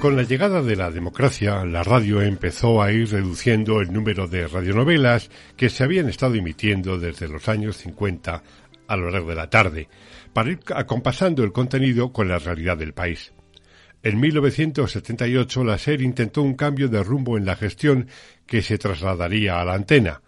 Con 0.01 0.17
la 0.17 0.23
llegada 0.23 0.63
de 0.63 0.77
la 0.77 0.91
democracia, 0.91 1.63
la 1.67 1.83
radio 1.83 2.23
empezó 2.23 2.83
a 2.83 2.91
ir 2.91 3.11
reduciendo 3.11 3.83
el 3.83 3.93
número 3.93 4.27
de 4.27 4.47
radionovelas 4.47 5.31
que 5.59 5.69
se 5.69 5.85
habían 5.85 6.09
estado 6.09 6.37
emitiendo 6.37 6.99
desde 6.99 7.29
los 7.29 7.51
años 7.51 7.77
50 7.77 8.43
a 8.89 8.97
lo 8.97 9.11
largo 9.11 9.29
de 9.29 9.35
la 9.35 9.51
tarde, 9.51 9.89
para 10.33 10.53
ir 10.53 10.61
acompasando 10.75 11.45
el 11.45 11.53
contenido 11.53 12.15
con 12.15 12.29
la 12.29 12.39
realidad 12.39 12.79
del 12.79 12.95
país. 12.95 13.35
En 14.03 14.19
1978 14.19 15.65
la 15.65 15.77
SER 15.77 16.01
intentó 16.01 16.41
un 16.41 16.55
cambio 16.55 16.89
de 16.89 17.03
rumbo 17.03 17.37
en 17.37 17.45
la 17.45 17.57
gestión 17.57 18.09
que 18.47 18.63
se 18.63 18.79
trasladaría 18.79 19.61
a 19.61 19.65
la 19.67 19.75
antena. 19.75 20.23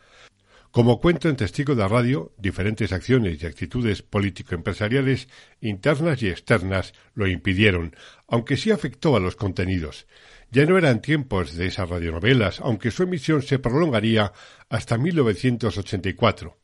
Como 0.72 1.00
cuento 1.00 1.28
en 1.28 1.36
Testigo 1.36 1.76
de 1.76 1.86
Radio, 1.86 2.32
diferentes 2.38 2.92
acciones 2.92 3.40
y 3.40 3.46
actitudes 3.46 4.02
político-empresariales 4.02 5.28
internas 5.60 6.20
y 6.22 6.28
externas 6.28 6.94
lo 7.14 7.28
impidieron, 7.28 7.94
aunque 8.26 8.56
sí 8.56 8.72
afectó 8.72 9.14
a 9.14 9.20
los 9.20 9.36
contenidos. 9.36 10.08
Ya 10.50 10.66
no 10.66 10.76
eran 10.76 11.00
tiempos 11.00 11.54
de 11.54 11.66
esas 11.66 11.88
radionovelas, 11.88 12.58
aunque 12.60 12.90
su 12.90 13.04
emisión 13.04 13.42
se 13.42 13.60
prolongaría 13.60 14.32
hasta 14.68 14.98
1984 14.98 16.58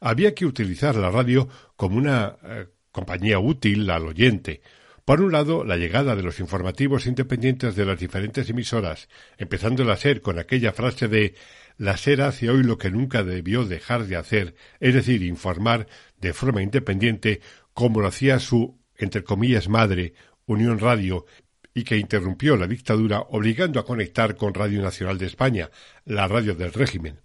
había 0.00 0.34
que 0.34 0.46
utilizar 0.46 0.96
la 0.96 1.10
radio 1.10 1.48
como 1.76 1.96
una 1.96 2.36
eh, 2.42 2.66
compañía 2.90 3.38
útil 3.38 3.88
al 3.90 4.06
oyente. 4.06 4.62
Por 5.04 5.20
un 5.20 5.32
lado, 5.32 5.64
la 5.64 5.76
llegada 5.76 6.16
de 6.16 6.22
los 6.22 6.40
informativos 6.40 7.06
independientes 7.06 7.76
de 7.76 7.84
las 7.84 7.98
diferentes 7.98 8.48
emisoras, 8.48 9.08
empezando 9.36 9.84
la 9.84 9.96
SER 9.96 10.22
con 10.22 10.38
aquella 10.38 10.72
frase 10.72 11.08
de 11.08 11.34
la 11.76 11.96
SER 11.96 12.22
hace 12.22 12.50
hoy 12.50 12.62
lo 12.62 12.78
que 12.78 12.90
nunca 12.90 13.22
debió 13.22 13.64
dejar 13.64 14.06
de 14.06 14.16
hacer, 14.16 14.54
es 14.80 14.94
decir, 14.94 15.22
informar 15.22 15.86
de 16.20 16.32
forma 16.32 16.62
independiente 16.62 17.40
como 17.72 18.00
lo 18.00 18.08
hacía 18.08 18.38
su, 18.38 18.78
entre 18.96 19.24
comillas, 19.24 19.68
madre, 19.68 20.14
Unión 20.46 20.78
Radio, 20.78 21.26
y 21.74 21.82
que 21.82 21.98
interrumpió 21.98 22.56
la 22.56 22.68
dictadura 22.68 23.20
obligando 23.20 23.80
a 23.80 23.84
conectar 23.84 24.36
con 24.36 24.54
Radio 24.54 24.80
Nacional 24.80 25.18
de 25.18 25.26
España, 25.26 25.70
la 26.04 26.28
radio 26.28 26.54
del 26.54 26.72
régimen. 26.72 27.20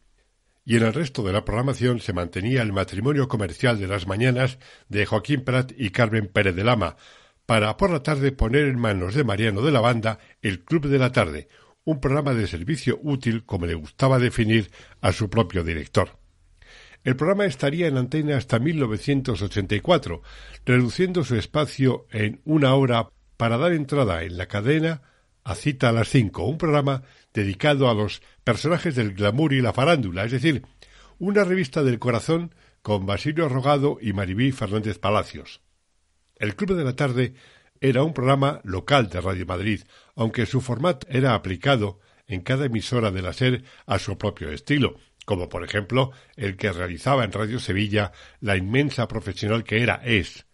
Y 0.66 0.78
en 0.78 0.84
el 0.84 0.94
resto 0.94 1.24
de 1.24 1.34
la 1.34 1.46
programación 1.46 2.00
se 2.00 2.14
mantenía 2.14 2.62
el 2.64 2.74
matrimonio 2.74 3.28
comercial 3.28 3.80
de 3.80 3.88
las 3.88 4.08
mañanas 4.08 4.58
de 4.88 5.06
Joaquín 5.06 5.44
Prat 5.44 5.72
y 5.78 5.92
Carmen 5.92 6.28
Pérez 6.28 6.56
de 6.56 6.64
Lama, 6.64 6.98
para 7.46 7.78
por 7.78 7.90
la 7.90 8.04
tarde 8.04 8.32
poner 8.32 8.66
en 8.66 8.80
manos 8.80 9.14
de 9.14 9.24
Mariano 9.24 9.62
de 9.62 9.72
la 9.72 9.82
Banda 9.82 10.20
el 10.42 10.64
Club 10.64 10.88
de 10.88 11.00
la 11.00 11.12
Tarde, 11.12 11.48
un 11.90 12.00
programa 12.00 12.36
de 12.36 12.46
servicio 12.46 13.00
útil 13.02 13.46
como 13.46 13.66
le 13.66 13.74
gustaba 13.74 14.20
definir 14.20 14.70
a 15.02 15.12
su 15.12 15.30
propio 15.30 15.64
director. 15.64 16.20
El 17.04 17.16
programa 17.16 17.46
estaría 17.46 17.88
en 17.88 17.98
antena 17.98 18.38
hasta 18.38 18.60
1984, 18.60 20.22
reduciendo 20.66 21.24
su 21.24 21.36
espacio 21.36 22.06
en 22.12 22.42
una 22.46 22.76
hora 22.76 23.10
para 23.38 23.58
dar 23.58 23.72
entrada 23.72 24.24
en 24.24 24.38
la 24.38 24.48
cadena 24.48 25.02
a 25.44 25.56
Cita 25.56 25.90
a 25.90 25.92
las 25.92 26.10
cinco, 26.10 26.44
un 26.44 26.60
programa 26.60 27.02
dedicado 27.34 27.90
a 27.90 27.96
los 27.96 28.22
personajes 28.44 28.96
del 28.96 29.14
glamour 29.14 29.54
y 29.54 29.62
la 29.62 29.74
farándula, 29.74 30.26
es 30.26 30.32
decir, 30.32 30.64
una 31.18 31.44
revista 31.44 31.84
del 31.84 31.98
corazón 31.98 32.54
con 32.84 33.08
Basilio 33.08 33.50
Rogado 33.50 33.98
y 34.00 34.14
Maribí 34.14 34.52
Fernández 34.52 35.00
Palacios. 35.00 35.62
El 36.36 36.56
Club 36.56 36.78
de 36.78 36.84
la 36.84 36.96
Tarde 36.96 37.34
era 37.82 38.04
un 38.04 38.14
programa 38.14 38.62
local 38.64 39.10
de 39.10 39.22
Radio 39.22 39.46
Madrid, 39.46 39.82
aunque 40.16 40.46
su 40.46 40.62
formato 40.62 41.08
era 41.10 41.34
aplicado 41.34 42.00
en 42.28 42.42
cada 42.42 42.66
emisora 42.66 43.12
de 43.12 43.22
la 43.22 43.34
SER 43.34 43.64
a 43.86 44.00
su 44.00 44.18
propio 44.18 44.52
estilo, 44.52 44.98
como 45.26 45.50
por 45.50 45.64
ejemplo 45.64 46.12
el 46.36 46.58
que 46.58 46.72
realizaba 46.72 47.24
en 47.24 47.32
Radio 47.32 47.60
Sevilla 47.60 48.12
la 48.40 48.58
inmensa 48.58 49.08
profesional 49.08 49.64
que 49.64 49.82
era 49.82 50.02
es 50.04 50.46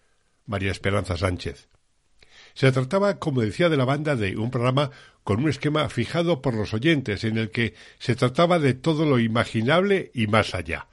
María 0.45 0.71
Esperanza 0.71 1.17
Sánchez. 1.17 1.69
Se 2.53 2.71
trataba, 2.71 3.19
como 3.19 3.41
decía 3.41 3.67
de 3.67 3.77
la 3.77 3.83
banda, 3.83 4.15
de 4.15 4.37
un 4.37 4.49
programa 4.49 4.91
con 5.23 5.43
un 5.43 5.49
esquema 5.49 5.89
fijado 5.89 6.41
por 6.41 6.53
los 6.53 6.73
oyentes, 6.73 7.23
en 7.25 7.37
el 7.37 7.51
que 7.51 7.73
se 7.99 8.15
trataba 8.15 8.59
de 8.59 8.73
todo 8.73 9.05
lo 9.05 9.19
imaginable 9.19 10.11
y 10.13 10.27
más 10.27 10.55
allá. 10.55 10.87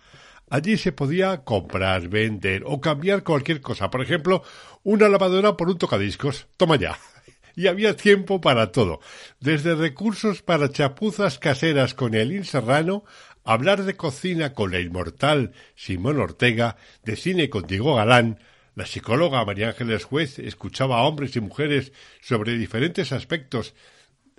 Allí 0.48 0.76
se 0.76 0.92
podía 0.92 1.44
comprar, 1.44 2.08
vender 2.08 2.64
o 2.66 2.80
cambiar 2.80 3.22
cualquier 3.22 3.60
cosa. 3.60 3.90
Por 3.90 4.02
ejemplo, 4.02 4.42
una 4.82 5.08
lavadora 5.08 5.56
por 5.56 5.68
un 5.68 5.78
tocadiscos. 5.78 6.46
Toma 6.56 6.76
ya. 6.76 6.98
Y 7.54 7.66
había 7.66 7.94
tiempo 7.94 8.40
para 8.40 8.72
todo. 8.72 9.00
Desde 9.38 9.74
recursos 9.74 10.40
para 10.40 10.70
chapuzas 10.70 11.38
caseras 11.38 11.92
con 11.92 12.14
el 12.14 12.46
Serrano, 12.46 13.04
hablar 13.44 13.82
de 13.84 13.94
cocina 13.94 14.54
con 14.54 14.72
la 14.72 14.80
inmortal 14.80 15.52
Simón 15.76 16.18
Ortega, 16.18 16.76
de 17.04 17.14
cine 17.14 17.50
con 17.50 17.66
Diego 17.66 17.96
Galán, 17.96 18.38
la 18.74 18.86
psicóloga 18.86 19.44
María 19.44 19.68
Ángeles 19.68 20.04
Juez 20.04 20.38
escuchaba 20.38 20.98
a 20.98 21.02
hombres 21.02 21.36
y 21.36 21.40
mujeres 21.40 21.92
sobre 22.22 22.56
diferentes 22.56 23.12
aspectos 23.12 23.74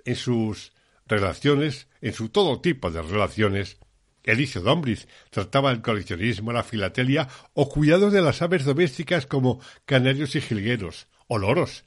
en 0.04 0.16
sus 0.16 0.72
relaciones, 1.06 1.86
en 2.00 2.14
su 2.14 2.30
todo 2.30 2.60
tipo 2.60 2.90
de 2.90 3.02
relaciones. 3.02 3.78
Elicio 4.24 4.62
Dombris 4.62 5.06
trataba 5.30 5.70
el 5.70 5.82
coleccionismo, 5.82 6.52
la 6.52 6.64
filatelia 6.64 7.28
o 7.52 7.68
cuidados 7.68 8.12
de 8.12 8.22
las 8.22 8.40
aves 8.42 8.64
domésticas 8.64 9.26
como 9.26 9.60
canarios 9.84 10.34
y 10.34 10.40
jilgueros 10.40 11.08
o 11.28 11.38
loros. 11.38 11.84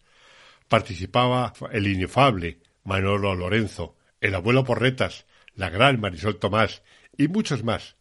Participaba 0.68 1.54
el 1.72 1.88
inefable 1.88 2.60
Manolo 2.84 3.36
Lorenzo, 3.36 3.98
el 4.22 4.36
abuelo 4.36 4.64
Porretas, 4.64 5.26
la 5.56 5.70
gran 5.70 6.00
Marisol 6.00 6.38
Tomás 6.38 6.84
y 7.18 7.28
muchos 7.28 7.64
más. 7.64 7.96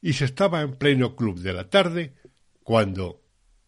Y 0.00 0.14
se 0.14 0.24
estaba 0.24 0.62
en 0.62 0.76
pleno 0.76 1.16
club 1.16 1.40
de 1.40 1.52
la 1.52 1.68
tarde 1.68 2.14
cuando 2.62 3.22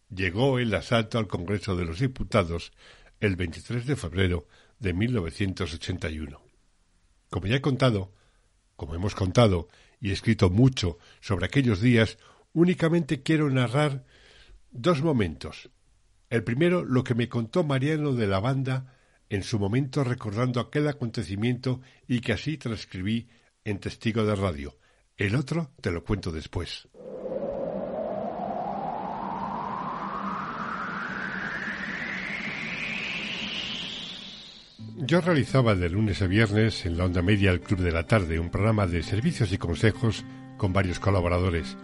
llegó 0.09 0.59
el 0.59 0.73
asalto 0.73 1.17
al 1.17 1.27
Congreso 1.27 1.75
de 1.75 1.85
los 1.85 1.99
Diputados 1.99 2.71
el 3.19 3.35
23 3.35 3.85
de 3.85 3.95
febrero 3.95 4.47
de 4.79 4.93
1981. 4.93 6.41
Como 7.29 7.47
ya 7.47 7.55
he 7.55 7.61
contado, 7.61 8.13
como 8.75 8.95
hemos 8.95 9.15
contado 9.15 9.67
y 10.05 10.11
escrito 10.11 10.51
mucho 10.51 10.99
sobre 11.19 11.47
aquellos 11.47 11.81
días, 11.81 12.19
únicamente 12.53 13.23
quiero 13.23 13.49
narrar 13.49 14.05
dos 14.69 15.01
momentos. 15.01 15.71
El 16.29 16.43
primero, 16.43 16.85
lo 16.85 17.03
que 17.03 17.15
me 17.15 17.27
contó 17.27 17.63
Mariano 17.63 18.13
de 18.13 18.27
la 18.27 18.39
banda 18.39 18.99
en 19.29 19.41
su 19.41 19.57
momento 19.57 20.03
recordando 20.03 20.59
aquel 20.59 20.87
acontecimiento 20.89 21.81
y 22.07 22.19
que 22.19 22.33
así 22.33 22.55
transcribí 22.59 23.29
en 23.63 23.79
testigo 23.79 24.23
de 24.25 24.35
radio. 24.35 24.77
El 25.17 25.35
otro 25.35 25.71
te 25.81 25.89
lo 25.89 26.03
cuento 26.03 26.31
después. 26.31 26.87
Yo 34.97 35.19
realizaba 35.19 35.75
de 35.75 35.89
lunes 35.89 36.21
a 36.21 36.27
viernes 36.27 36.85
en 36.85 36.97
la 36.97 37.03
onda 37.03 37.21
media 37.21 37.51
el 37.51 37.59
Club 37.59 37.81
de 37.81 37.91
la 37.91 38.07
Tarde, 38.07 38.39
un 38.39 38.49
programa 38.49 38.87
de 38.87 39.03
servicios 39.03 39.51
y 39.51 39.57
consejos 39.57 40.23
con 40.55 40.71
varios 40.71 41.01
colaboradores. 41.01 41.75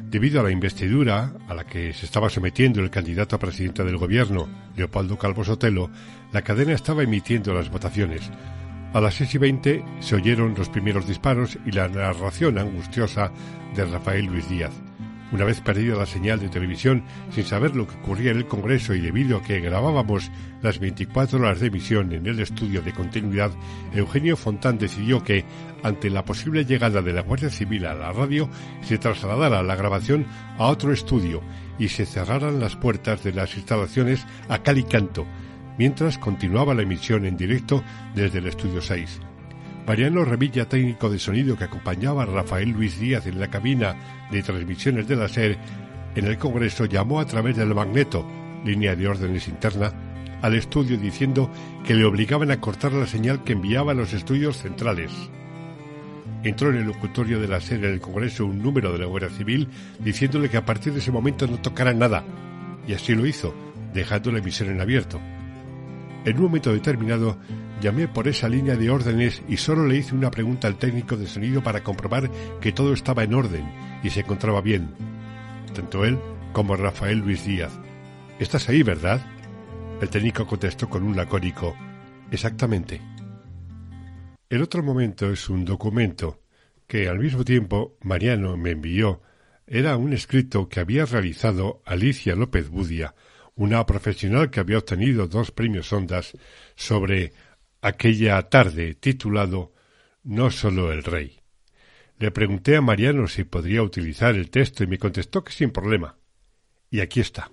Debido 0.00 0.40
a 0.40 0.42
la 0.42 0.50
investidura 0.50 1.32
a 1.46 1.54
la 1.54 1.64
que 1.64 1.92
se 1.92 2.06
estaba 2.06 2.28
sometiendo 2.28 2.80
el 2.80 2.90
candidato 2.90 3.36
a 3.36 3.38
presidente 3.38 3.84
del 3.84 3.98
gobierno, 3.98 4.48
Leopoldo 4.74 5.16
Calvo 5.16 5.44
Sotelo, 5.44 5.90
la 6.32 6.42
cadena 6.42 6.72
estaba 6.72 7.04
emitiendo 7.04 7.54
las 7.54 7.70
votaciones. 7.70 8.28
A 8.92 9.00
las 9.00 9.14
seis 9.14 9.32
y 9.36 9.38
veinte 9.38 9.84
se 10.00 10.16
oyeron 10.16 10.54
los 10.56 10.68
primeros 10.68 11.06
disparos 11.06 11.56
y 11.64 11.70
la 11.70 11.86
narración 11.86 12.58
angustiosa 12.58 13.30
de 13.76 13.84
Rafael 13.84 14.26
Luis 14.26 14.48
Díaz. 14.50 14.72
Una 15.32 15.44
vez 15.44 15.60
perdida 15.60 15.96
la 15.96 16.06
señal 16.06 16.38
de 16.38 16.48
televisión, 16.48 17.02
sin 17.30 17.44
saber 17.44 17.74
lo 17.74 17.86
que 17.86 17.96
ocurría 17.96 18.30
en 18.30 18.36
el 18.38 18.46
Congreso 18.46 18.94
y 18.94 19.00
debido 19.00 19.38
a 19.38 19.42
que 19.42 19.60
grabábamos 19.60 20.30
las 20.62 20.78
24 20.78 21.40
horas 21.40 21.58
de 21.58 21.66
emisión 21.66 22.12
en 22.12 22.26
el 22.26 22.38
estudio 22.38 22.80
de 22.80 22.92
continuidad, 22.92 23.50
Eugenio 23.92 24.36
Fontán 24.36 24.78
decidió 24.78 25.24
que, 25.24 25.44
ante 25.82 26.10
la 26.10 26.24
posible 26.24 26.64
llegada 26.64 27.02
de 27.02 27.12
la 27.12 27.22
Guardia 27.22 27.50
Civil 27.50 27.86
a 27.86 27.94
la 27.94 28.12
radio, 28.12 28.48
se 28.82 28.98
trasladara 28.98 29.64
la 29.64 29.74
grabación 29.74 30.26
a 30.58 30.66
otro 30.66 30.92
estudio 30.92 31.42
y 31.76 31.88
se 31.88 32.06
cerraran 32.06 32.60
las 32.60 32.76
puertas 32.76 33.24
de 33.24 33.32
las 33.32 33.56
instalaciones 33.56 34.24
a 34.48 34.62
cal 34.62 34.78
y 34.78 34.84
canto, 34.84 35.26
mientras 35.76 36.18
continuaba 36.18 36.72
la 36.72 36.82
emisión 36.82 37.24
en 37.26 37.36
directo 37.36 37.82
desde 38.14 38.38
el 38.38 38.46
estudio 38.46 38.80
6. 38.80 39.20
Mariano 39.86 40.24
Revilla, 40.24 40.68
técnico 40.68 41.08
de 41.08 41.20
sonido 41.20 41.56
que 41.56 41.62
acompañaba 41.62 42.24
a 42.24 42.26
Rafael 42.26 42.70
Luis 42.70 42.98
Díaz 42.98 43.26
en 43.26 43.38
la 43.38 43.48
cabina 43.48 43.94
de 44.32 44.42
transmisiones 44.42 45.06
de 45.06 45.14
la 45.14 45.28
SER, 45.28 45.56
en 46.16 46.24
el 46.24 46.38
Congreso 46.38 46.86
llamó 46.86 47.20
a 47.20 47.26
través 47.26 47.56
del 47.56 47.72
magneto, 47.72 48.26
línea 48.64 48.96
de 48.96 49.06
órdenes 49.06 49.46
interna, 49.46 49.92
al 50.42 50.56
estudio 50.56 50.98
diciendo 50.98 51.48
que 51.84 51.94
le 51.94 52.04
obligaban 52.04 52.50
a 52.50 52.60
cortar 52.60 52.94
la 52.94 53.06
señal 53.06 53.44
que 53.44 53.52
enviaba 53.52 53.92
a 53.92 53.94
los 53.94 54.12
estudios 54.12 54.58
centrales. 54.58 55.12
Entró 56.42 56.70
en 56.70 56.78
el 56.78 56.86
locutorio 56.86 57.40
de 57.40 57.46
la 57.46 57.60
SER 57.60 57.84
en 57.84 57.92
el 57.92 58.00
Congreso 58.00 58.44
un 58.44 58.60
número 58.60 58.92
de 58.92 58.98
la 58.98 59.06
Guardia 59.06 59.30
Civil 59.30 59.68
diciéndole 60.00 60.50
que 60.50 60.56
a 60.56 60.64
partir 60.64 60.94
de 60.94 60.98
ese 60.98 61.12
momento 61.12 61.46
no 61.46 61.58
tocara 61.58 61.94
nada, 61.94 62.24
y 62.88 62.92
así 62.92 63.14
lo 63.14 63.24
hizo, 63.24 63.54
dejando 63.94 64.32
la 64.32 64.40
emisión 64.40 64.68
en 64.68 64.80
abierto. 64.80 65.20
En 66.24 66.36
un 66.38 66.42
momento 66.42 66.72
determinado, 66.72 67.38
Llamé 67.80 68.08
por 68.08 68.26
esa 68.26 68.48
línea 68.48 68.76
de 68.76 68.90
órdenes 68.90 69.42
y 69.48 69.58
solo 69.58 69.86
le 69.86 69.96
hice 69.96 70.14
una 70.14 70.30
pregunta 70.30 70.66
al 70.66 70.78
técnico 70.78 71.16
de 71.16 71.26
sonido 71.26 71.62
para 71.62 71.82
comprobar 71.82 72.30
que 72.60 72.72
todo 72.72 72.92
estaba 72.94 73.22
en 73.24 73.34
orden 73.34 73.70
y 74.02 74.10
se 74.10 74.20
encontraba 74.20 74.62
bien. 74.62 74.94
Tanto 75.74 76.04
él 76.04 76.18
como 76.52 76.74
Rafael 76.76 77.18
Luis 77.18 77.44
Díaz. 77.44 77.72
¿Estás 78.38 78.68
ahí, 78.68 78.82
verdad? 78.82 79.20
El 80.00 80.08
técnico 80.08 80.46
contestó 80.46 80.88
con 80.88 81.02
un 81.02 81.16
lacónico. 81.16 81.76
Exactamente. 82.30 83.00
El 84.48 84.62
otro 84.62 84.82
momento 84.82 85.30
es 85.30 85.48
un 85.50 85.64
documento 85.64 86.40
que 86.86 87.08
al 87.08 87.18
mismo 87.18 87.44
tiempo 87.44 87.98
Mariano 88.02 88.56
me 88.56 88.70
envió. 88.70 89.20
Era 89.66 89.96
un 89.96 90.12
escrito 90.12 90.68
que 90.68 90.80
había 90.80 91.04
realizado 91.04 91.82
Alicia 91.84 92.36
López 92.36 92.68
Budia, 92.70 93.14
una 93.54 93.84
profesional 93.84 94.50
que 94.50 94.60
había 94.60 94.78
obtenido 94.78 95.26
dos 95.26 95.50
premios 95.50 95.92
Ondas 95.92 96.32
sobre 96.74 97.32
aquella 97.86 98.42
tarde 98.48 98.94
titulado 98.94 99.72
No 100.24 100.50
solo 100.50 100.92
el 100.92 101.04
rey. 101.04 101.38
Le 102.18 102.32
pregunté 102.32 102.74
a 102.76 102.80
Mariano 102.80 103.28
si 103.28 103.44
podría 103.44 103.82
utilizar 103.82 104.34
el 104.34 104.50
texto 104.50 104.82
y 104.82 104.88
me 104.88 104.98
contestó 104.98 105.44
que 105.44 105.52
sin 105.52 105.70
problema. 105.70 106.16
Y 106.90 107.00
aquí 107.00 107.20
está. 107.20 107.50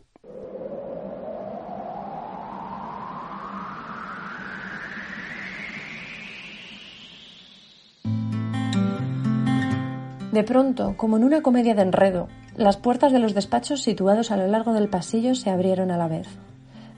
De 10.32 10.44
pronto, 10.44 10.96
como 10.98 11.18
en 11.18 11.26
una 11.26 11.44
comedia 11.44 11.76
de 11.76 11.84
enredo, 11.84 12.28
las 12.58 12.78
puertas 12.78 13.12
de 13.12 13.20
los 13.20 13.36
despachos 13.36 13.84
situados 13.84 14.32
a 14.32 14.38
lo 14.38 14.48
largo 14.48 14.74
del 14.74 14.90
pasillo 14.90 15.36
se 15.36 15.52
abrieron 15.52 15.92
a 15.92 15.98
la 15.98 16.08
vez. 16.08 16.28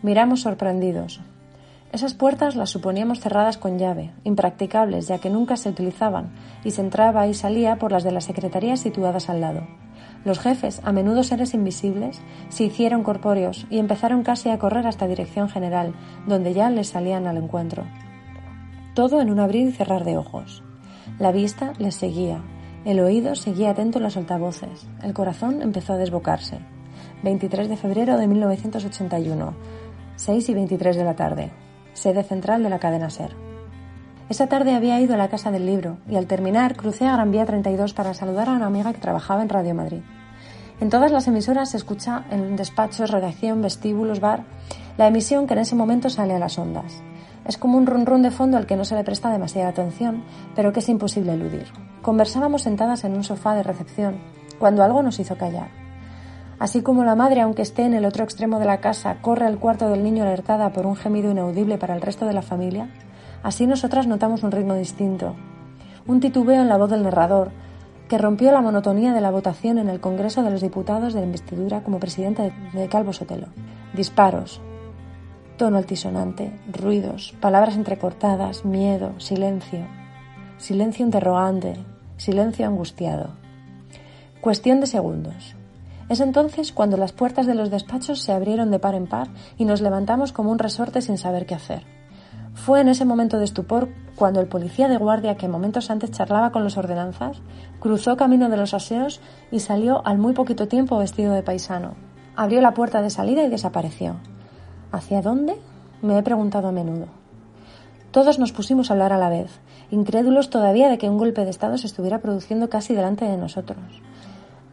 Miramos 0.03 0.41
sorprendidos, 0.41 1.19
esas 1.95 2.13
puertas 2.13 2.57
las 2.57 2.69
suponíamos 2.69 3.21
cerradas 3.21 3.57
con 3.57 3.79
llave, 3.79 4.13
impracticables 4.25 5.07
ya 5.07 5.19
que 5.19 5.29
nunca 5.29 5.55
se 5.55 5.69
utilizaban, 5.69 6.33
y 6.65 6.71
se 6.71 6.81
entraba 6.81 7.25
y 7.27 7.33
salía 7.33 7.77
por 7.77 7.93
las 7.93 8.03
de 8.03 8.11
las 8.11 8.25
secretarías 8.25 8.81
situadas 8.81 9.29
al 9.29 9.39
lado. 9.39 9.65
Los 10.25 10.39
jefes, 10.39 10.81
a 10.83 10.91
menudo 10.91 11.23
seres 11.23 11.53
invisibles, 11.53 12.19
se 12.49 12.65
hicieron 12.65 13.03
corpóreos 13.03 13.65
y 13.69 13.79
empezaron 13.79 14.23
casi 14.23 14.49
a 14.49 14.59
correr 14.59 14.87
hasta 14.87 15.07
dirección 15.07 15.47
general, 15.47 15.93
donde 16.27 16.53
ya 16.53 16.69
les 16.69 16.89
salían 16.89 17.27
al 17.27 17.37
encuentro. 17.37 17.85
Todo 18.93 19.21
en 19.21 19.29
un 19.29 19.39
abrir 19.39 19.69
y 19.69 19.71
cerrar 19.71 20.03
de 20.03 20.17
ojos. 20.17 20.63
La 21.17 21.31
vista 21.31 21.71
les 21.77 21.95
seguía, 21.95 22.43
el 22.83 22.99
oído 22.99 23.35
seguía 23.35 23.69
atento 23.69 23.99
en 23.99 24.03
los 24.03 24.17
altavoces, 24.17 24.85
el 25.01 25.13
corazón 25.13 25.61
empezó 25.61 25.93
a 25.93 25.97
desbocarse. 25.97 26.59
23 27.23 27.69
de 27.69 27.77
febrero 27.77 28.17
de 28.17 28.27
1981, 28.27 29.53
6 30.17 30.49
y 30.49 30.53
23 30.53 30.97
de 30.97 31.03
la 31.05 31.15
tarde 31.15 31.51
sede 31.95 32.23
central 32.23 32.61
de 32.61 32.69
la 32.69 32.77
cadena 32.77 33.09
SER. 33.09 33.35
Esa 34.29 34.47
tarde 34.47 34.75
había 34.75 34.99
ido 34.99 35.15
a 35.15 35.17
la 35.17 35.29
Casa 35.29 35.51
del 35.51 35.65
Libro 35.65 35.97
y 36.07 36.15
al 36.15 36.27
terminar 36.27 36.75
crucé 36.75 37.07
a 37.07 37.13
Gran 37.13 37.31
Vía 37.31 37.45
32 37.45 37.93
para 37.93 38.13
saludar 38.13 38.49
a 38.49 38.53
una 38.53 38.67
amiga 38.67 38.93
que 38.93 39.01
trabajaba 39.01 39.41
en 39.41 39.49
Radio 39.49 39.75
Madrid. 39.75 40.01
En 40.81 40.89
todas 40.89 41.11
las 41.11 41.27
emisoras 41.27 41.71
se 41.71 41.77
escucha 41.77 42.25
en 42.31 42.55
despachos, 42.55 43.11
redacción, 43.11 43.61
vestíbulos, 43.61 44.19
bar, 44.19 44.43
la 44.97 45.07
emisión 45.07 45.47
que 45.47 45.53
en 45.53 45.59
ese 45.59 45.75
momento 45.75 46.09
sale 46.09 46.33
a 46.33 46.39
las 46.39 46.57
ondas. 46.57 47.01
Es 47.45 47.57
como 47.57 47.77
un 47.77 47.85
run 47.85 48.05
run 48.05 48.23
de 48.23 48.31
fondo 48.31 48.57
al 48.57 48.65
que 48.65 48.75
no 48.75 48.85
se 48.85 48.95
le 48.95 49.03
presta 49.03 49.29
demasiada 49.29 49.69
atención, 49.69 50.23
pero 50.55 50.73
que 50.73 50.79
es 50.79 50.89
imposible 50.89 51.33
eludir. 51.33 51.67
Conversábamos 52.01 52.63
sentadas 52.63 53.03
en 53.03 53.15
un 53.15 53.23
sofá 53.23 53.53
de 53.55 53.63
recepción 53.63 54.17
cuando 54.57 54.83
algo 54.83 55.03
nos 55.03 55.19
hizo 55.19 55.37
callar. 55.37 55.84
Así 56.57 56.81
como 56.81 57.03
la 57.03 57.15
madre, 57.15 57.41
aunque 57.41 57.61
esté 57.61 57.83
en 57.83 57.93
el 57.93 58.05
otro 58.05 58.23
extremo 58.23 58.59
de 58.59 58.65
la 58.65 58.79
casa, 58.79 59.17
corre 59.21 59.45
al 59.45 59.59
cuarto 59.59 59.89
del 59.89 60.03
niño 60.03 60.23
alertada 60.23 60.71
por 60.71 60.85
un 60.85 60.95
gemido 60.95 61.31
inaudible 61.31 61.77
para 61.77 61.95
el 61.95 62.01
resto 62.01 62.25
de 62.25 62.33
la 62.33 62.41
familia, 62.41 62.89
así 63.43 63.67
nosotras 63.67 64.07
notamos 64.07 64.43
un 64.43 64.51
ritmo 64.51 64.73
distinto. 64.73 65.35
Un 66.07 66.19
titubeo 66.21 66.61
en 66.61 66.69
la 66.69 66.77
voz 66.77 66.89
del 66.89 67.03
narrador, 67.03 67.51
que 68.07 68.17
rompió 68.17 68.51
la 68.51 68.61
monotonía 68.61 69.13
de 69.13 69.21
la 69.21 69.31
votación 69.31 69.79
en 69.79 69.89
el 69.89 69.99
Congreso 69.99 70.43
de 70.43 70.51
los 70.51 70.61
Diputados 70.61 71.13
de 71.13 71.21
la 71.21 71.25
investidura 71.25 71.81
como 71.81 71.99
presidente 71.99 72.53
de 72.73 72.87
Calvo 72.87 73.13
Sotelo. 73.13 73.47
Disparos, 73.93 74.61
tono 75.57 75.77
altisonante, 75.77 76.51
ruidos, 76.71 77.33
palabras 77.39 77.75
entrecortadas, 77.75 78.63
miedo, 78.65 79.19
silencio, 79.19 79.87
silencio 80.57 81.05
interrogante, 81.05 81.75
silencio 82.17 82.67
angustiado. 82.67 83.31
Cuestión 84.41 84.79
de 84.79 84.87
segundos. 84.87 85.54
Es 86.07 86.19
entonces 86.19 86.71
cuando 86.71 86.97
las 86.97 87.13
puertas 87.13 87.47
de 87.47 87.55
los 87.55 87.71
despachos 87.71 88.21
se 88.21 88.31
abrieron 88.31 88.69
de 88.69 88.79
par 88.79 88.93
en 88.93 89.07
par 89.07 89.29
y 89.57 89.65
nos 89.65 89.81
levantamos 89.81 90.31
como 90.31 90.51
un 90.51 90.59
resorte 90.59 91.01
sin 91.01 91.17
saber 91.17 91.45
qué 91.45 91.55
hacer. 91.55 91.83
Fue 92.53 92.79
en 92.79 92.87
ese 92.87 93.05
momento 93.05 93.37
de 93.37 93.45
estupor 93.45 93.89
cuando 94.15 94.39
el 94.39 94.47
policía 94.47 94.87
de 94.87 94.97
guardia 94.97 95.35
que 95.35 95.47
momentos 95.47 95.89
antes 95.89 96.11
charlaba 96.11 96.51
con 96.51 96.63
los 96.63 96.77
ordenanzas 96.77 97.41
cruzó 97.79 98.17
camino 98.17 98.49
de 98.49 98.57
los 98.57 98.73
aseos 98.73 99.19
y 99.51 99.59
salió 99.59 100.05
al 100.05 100.17
muy 100.17 100.33
poquito 100.33 100.67
tiempo 100.67 100.97
vestido 100.97 101.33
de 101.33 101.43
paisano. 101.43 101.95
Abrió 102.35 102.61
la 102.61 102.73
puerta 102.73 103.01
de 103.01 103.09
salida 103.09 103.43
y 103.43 103.49
desapareció. 103.49 104.17
¿Hacia 104.91 105.21
dónde? 105.21 105.57
Me 106.01 106.17
he 106.17 106.23
preguntado 106.23 106.67
a 106.67 106.71
menudo. 106.71 107.07
Todos 108.11 108.39
nos 108.39 108.53
pusimos 108.53 108.89
a 108.89 108.93
hablar 108.93 109.11
a 109.11 109.17
la 109.17 109.29
vez, 109.29 109.59
incrédulos 109.91 110.49
todavía 110.49 110.87
de 110.89 110.97
que 110.97 111.09
un 111.09 111.17
golpe 111.17 111.43
de 111.43 111.49
Estado 111.49 111.77
se 111.77 111.87
estuviera 111.87 112.19
produciendo 112.19 112.69
casi 112.69 112.93
delante 112.95 113.25
de 113.25 113.37
nosotros. 113.37 114.01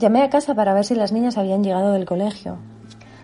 Llamé 0.02 0.22
a 0.22 0.30
casa 0.30 0.56
para 0.56 0.74
ver 0.74 0.84
si 0.84 0.96
las 0.96 1.12
niñas 1.12 1.38
habían 1.38 1.62
llegado 1.62 1.92
del 1.92 2.06
colegio. 2.06 2.58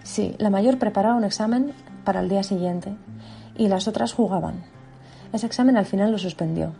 Sí, 0.04 0.36
la 0.38 0.48
mayor 0.48 0.78
preparaba 0.78 1.16
un 1.16 1.24
examen 1.24 1.72
para 2.04 2.20
el 2.20 2.28
día 2.28 2.44
siguiente 2.44 2.94
y 3.56 3.66
las 3.66 3.88
otras 3.88 4.12
jugaban. 4.12 4.62
Ese 5.32 5.46
examen 5.46 5.76
al 5.76 5.86
final 5.86 6.12
lo 6.12 6.18
suspendió. 6.18 6.74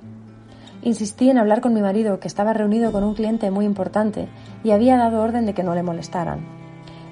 Insistí 0.83 1.31
en 1.31 1.39
hablar 1.39 1.61
con 1.61 1.75
mi 1.75 1.81
marido, 1.81 2.21
que 2.21 2.29
estaba 2.29 2.53
reunido 2.53 2.93
con 2.93 3.03
un 3.03 3.15
cliente 3.15 3.51
muy 3.51 3.65
importante 3.65 4.29
y 4.63 4.71
había 4.71 4.97
dado 4.97 5.21
orden 5.21 5.47
de 5.47 5.55
que 5.55 5.65
no 5.65 5.75
le 5.75 5.83
molestaran. 5.83 6.47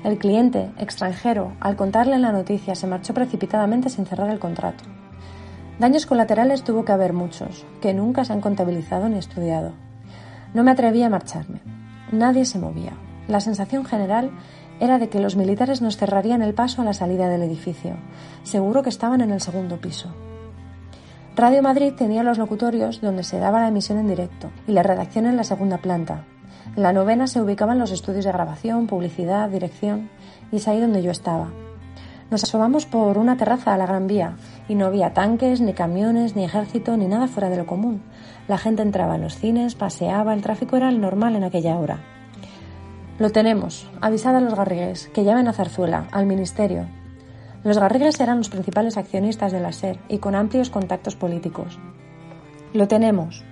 El 0.05 0.17
cliente, 0.19 0.71
extranjero, 0.79 1.55
al 1.59 1.75
contarle 1.75 2.17
la 2.21 2.31
noticia, 2.31 2.77
se 2.77 2.87
marchó 2.87 3.15
precipitadamente 3.15 3.89
sin 3.89 4.07
cerrar 4.07 4.31
el 4.31 4.39
contrato. 4.39 4.85
Daños 5.81 6.07
colaterales 6.07 6.63
tuvo 6.63 6.85
que 6.85 6.93
haber 6.93 7.15
muchos, 7.15 7.67
que 7.81 7.95
nunca 7.95 8.25
se 8.25 8.33
han 8.33 8.41
contabilizado 8.41 9.09
ni 9.09 9.19
estudiado. 9.19 9.73
No 10.55 10.63
me 10.63 10.71
atreví 10.71 11.03
a 11.03 11.11
marcharme. 11.11 11.76
Nadie 12.13 12.45
se 12.45 12.59
movía. 12.59 12.93
La 13.29 13.41
sensación 13.41 13.85
general 13.85 14.31
era 14.79 14.99
de 14.99 15.09
que 15.09 15.21
los 15.21 15.37
militares 15.37 15.83
nos 15.83 15.97
cerrarían 15.97 16.43
el 16.43 16.55
paso 16.55 16.83
a 16.83 16.85
la 16.85 16.95
salida 16.95 17.29
del 17.29 17.43
edificio. 17.43 17.97
Seguro 18.43 18.83
que 18.83 18.91
estaban 18.91 19.21
en 19.21 19.33
el 19.33 19.41
segundo 19.41 19.81
piso. 19.81 20.15
Radio 21.35 21.63
Madrid 21.63 21.93
tenía 21.95 22.23
los 22.23 22.39
locutorios 22.39 23.01
donde 23.01 23.25
se 23.25 23.39
daba 23.39 23.61
la 23.61 23.69
emisión 23.69 23.99
en 23.99 24.09
directo 24.09 24.51
y 24.67 24.73
la 24.73 24.83
redacción 24.83 25.27
en 25.27 25.37
la 25.37 25.45
segunda 25.45 25.79
planta. 25.79 26.25
En 26.77 26.83
la 26.83 26.93
novena 26.93 27.27
se 27.27 27.41
ubicaban 27.41 27.79
los 27.79 27.91
estudios 27.91 28.25
de 28.25 28.33
grabación, 28.33 28.87
publicidad, 28.87 29.49
dirección 29.49 30.09
y 30.53 30.57
es 30.57 30.69
ahí 30.69 30.81
donde 30.81 31.03
yo 31.03 31.11
estaba. 31.11 31.49
Nos 32.31 32.43
asomamos 32.43 32.87
por 32.87 33.19
una 33.19 33.37
terraza 33.37 33.73
a 33.73 33.79
la 33.79 33.87
Gran 33.87 34.09
Vía 34.09 34.37
y 34.69 34.75
no 34.75 34.87
había 34.87 35.15
tanques, 35.15 35.61
ni 35.61 35.75
camiones, 35.75 36.35
ni 36.35 36.45
ejército, 36.45 36.97
ni 36.97 37.07
nada 37.07 37.29
fuera 37.29 37.49
de 37.49 37.57
lo 37.57 37.67
común. 37.67 38.03
La 38.49 38.59
gente 38.59 38.83
entraba 38.83 39.15
en 39.15 39.23
los 39.23 39.37
cines, 39.37 39.77
paseaba, 39.77 40.35
el 40.35 40.43
tráfico 40.43 40.77
era 40.77 40.89
el 40.89 41.01
normal 41.01 41.37
en 41.37 41.45
aquella 41.45 41.77
hora. 41.77 42.01
Lo 43.19 43.31
tenemos. 43.31 43.89
Avisad 44.01 44.37
a 44.37 44.41
los 44.41 44.55
Garrigues, 44.55 45.09
que 45.15 45.25
llamen 45.25 45.47
a 45.47 45.53
Zarzuela, 45.53 46.09
al 46.11 46.27
Ministerio. 46.27 46.87
Los 47.63 47.79
Garrigues 47.79 48.19
eran 48.21 48.39
los 48.39 48.49
principales 48.49 48.97
accionistas 48.97 49.53
de 49.53 49.61
la 49.61 49.73
SER 49.73 49.99
y 50.09 50.19
con 50.19 50.35
amplios 50.35 50.69
contactos 50.69 51.15
políticos. 51.17 51.79
Lo 52.73 52.89
tenemos. 52.89 53.45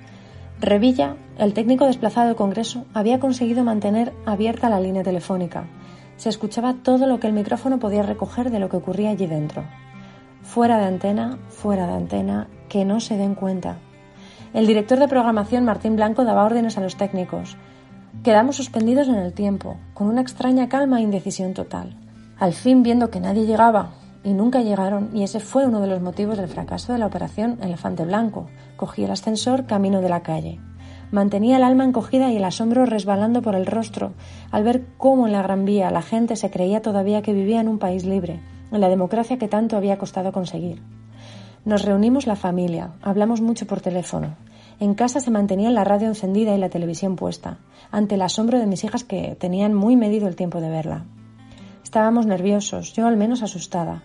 Revilla, 0.61 1.17
el 1.39 1.55
técnico 1.55 1.87
desplazado 1.87 2.27
del 2.27 2.37
Congreso, 2.37 2.85
había 2.93 3.21
conseguido 3.21 3.65
mantener 3.65 4.13
abierta 4.27 4.69
la 4.69 4.81
línea 4.81 5.03
telefónica. 5.03 5.65
Se 6.17 6.29
escuchaba 6.29 6.75
todo 6.83 7.07
lo 7.07 7.21
que 7.21 7.27
el 7.27 7.33
micrófono 7.33 7.79
podía 7.79 8.03
recoger 8.03 8.51
de 8.51 8.59
lo 8.59 8.69
que 8.69 8.77
ocurría 8.77 9.11
allí 9.11 9.27
dentro. 9.27 9.65
Fuera 10.43 10.79
de 10.79 10.85
antena, 10.85 11.39
fuera 11.49 11.87
de 11.87 11.95
antena, 11.95 12.49
que 12.69 12.85
no 12.85 13.01
se 13.01 13.17
den 13.17 13.35
cuenta. 13.35 13.79
El 14.53 14.67
director 14.67 14.99
de 14.99 15.09
programación, 15.09 15.65
Martín 15.65 15.97
Blanco, 15.97 16.25
daba 16.25 16.45
órdenes 16.45 16.79
a 16.79 16.81
los 16.81 16.97
técnicos. 16.97 17.57
Quedamos 18.23 18.57
suspendidos 18.57 19.09
en 19.09 19.17
el 19.17 19.33
tiempo, 19.33 19.77
con 19.95 20.07
una 20.07 20.21
extraña 20.21 20.69
calma 20.69 21.01
e 21.01 21.03
indecisión 21.03 21.55
total. 21.55 21.97
Al 22.39 22.53
fin, 22.53 22.83
viendo 22.83 23.11
que 23.11 23.21
nadie 23.21 23.47
llegaba, 23.47 23.95
y 24.23 24.33
nunca 24.33 24.63
llegaron, 24.63 25.11
y 25.13 25.23
ese 25.23 25.41
fue 25.41 25.67
uno 25.67 25.81
de 25.81 25.87
los 25.89 26.01
motivos 26.01 26.39
del 26.39 26.49
fracaso 26.49 26.93
de 26.93 26.99
la 26.99 27.07
operación 27.07 27.59
Elefante 27.63 28.05
Blanco. 28.05 28.47
Cogí 28.77 29.05
el 29.05 29.11
ascensor 29.11 29.67
camino 29.67 30.01
de 30.01 30.09
la 30.09 30.23
calle. 30.23 30.61
Mantenía 31.15 31.59
el 31.59 31.63
alma 31.63 31.85
encogida 31.85 32.33
y 32.33 32.39
el 32.39 32.45
asombro 32.45 32.87
resbalando 32.87 33.41
por 33.41 33.55
el 33.55 33.67
rostro 33.67 34.15
al 34.51 34.65
ver 34.65 34.85
cómo 34.97 35.29
en 35.29 35.33
la 35.33 35.43
Gran 35.43 35.65
Vía 35.65 35.89
la 35.93 36.03
gente 36.03 36.35
se 36.35 36.51
creía 36.51 36.83
todavía 36.83 37.23
que 37.23 37.33
vivía 37.33 37.61
en 37.61 37.69
un 37.69 37.79
país 37.79 38.05
libre, 38.05 38.41
en 38.73 38.81
la 38.81 38.89
democracia 38.89 39.39
que 39.39 39.47
tanto 39.47 39.77
había 39.77 39.97
costado 39.97 40.33
conseguir. 40.33 40.83
Nos 41.65 41.85
reunimos 41.85 42.27
la 42.27 42.35
familia, 42.35 42.95
hablamos 43.01 43.41
mucho 43.41 43.65
por 43.65 43.81
teléfono. 43.81 44.35
En 44.81 44.95
casa 44.95 45.21
se 45.21 45.31
mantenía 45.31 45.71
la 45.71 45.85
radio 45.85 46.09
encendida 46.09 46.53
y 46.53 46.59
la 46.59 46.69
televisión 46.69 47.15
puesta, 47.15 47.59
ante 47.93 48.17
el 48.17 48.23
asombro 48.23 48.59
de 48.59 48.67
mis 48.67 48.83
hijas 48.83 49.05
que 49.05 49.37
tenían 49.37 49.73
muy 49.73 49.95
medido 49.95 50.27
el 50.27 50.35
tiempo 50.35 50.61
de 50.61 50.71
verla. 50.71 51.05
Estábamos 51.85 52.27
nerviosos, 52.27 52.93
yo 52.93 53.07
al 53.07 53.17
menos 53.17 53.45
asustada. 53.45 54.03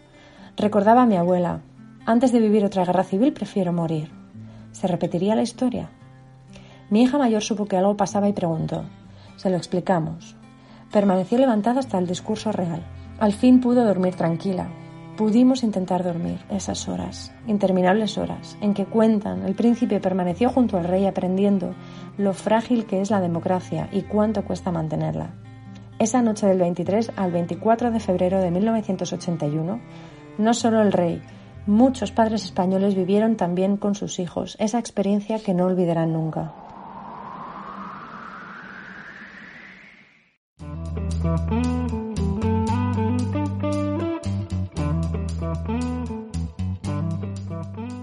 Recordaba 0.56 1.02
a 1.02 1.08
mi 1.08 1.15
abuela. 1.15 1.62
Antes 2.06 2.32
de 2.32 2.39
vivir 2.39 2.65
otra 2.65 2.86
guerra 2.86 3.04
civil 3.04 3.34
prefiero 3.34 3.74
morir. 3.74 4.12
¿Se 4.74 4.86
repetiría 4.86 5.34
la 5.34 5.41
historia? 5.41 5.89
Mi 6.89 7.04
hija 7.04 7.17
mayor 7.17 7.41
supo 7.41 7.65
que 7.65 7.78
algo 7.78 7.97
pasaba 7.97 8.30
y 8.30 8.34
preguntó. 8.34 8.84
Se 9.36 9.49
lo 9.49 9.58
explicamos. 9.58 10.36
Permaneció 10.91 11.38
levantada 11.38 11.80
hasta 11.80 11.97
el 11.97 12.08
discurso 12.08 12.52
real. 12.52 12.84
Al 13.19 13.34
fin 13.34 13.62
pudo 13.62 13.86
dormir 13.86 14.15
tranquila, 14.15 14.69
Pudimos 15.19 15.63
intentar 15.63 16.02
dormir 16.02 16.39
esas 16.49 16.88
horas, 16.88 17.34
interminables 17.45 18.17
horas, 18.17 18.58
en 18.62 18.73
que 18.73 18.86
cuentan 18.86 19.43
el 19.45 19.54
príncipe 19.54 19.99
permaneció 19.99 20.47
junto 20.47 20.78
al 20.78 20.86
rey 20.86 21.06
aprendiendo 21.06 21.75
lo 22.17 22.32
frágil 22.32 22.86
que 22.86 23.02
es 23.02 23.12
la 23.12 23.19
democracia 23.19 23.89
y 23.91 24.04
cuánto 24.04 24.45
cuesta 24.45 24.71
mantenerla. 24.71 25.32
Esa 25.99 26.21
noche 26.21 26.47
del 26.47 26.60
23 26.60 27.12
al 27.17 27.34
24 27.34 27.91
de 27.91 27.99
febrero 27.99 28.39
de 28.39 28.49
1981, 28.49 29.82
no 30.38 30.54
solo 30.54 30.82
el 30.82 30.93
rey, 30.93 31.21
muchos 31.67 32.13
padres 32.13 32.45
españoles 32.45 32.95
vivieron 32.95 33.36
también 33.36 33.75
con 33.75 33.95
sus 33.95 34.19
hijos 34.19 34.56
esa 34.58 34.80
experiencia 34.80 35.39
que 35.39 35.54
no 35.54 35.65
olvidarán 35.65 36.13
nunca. 36.13 36.54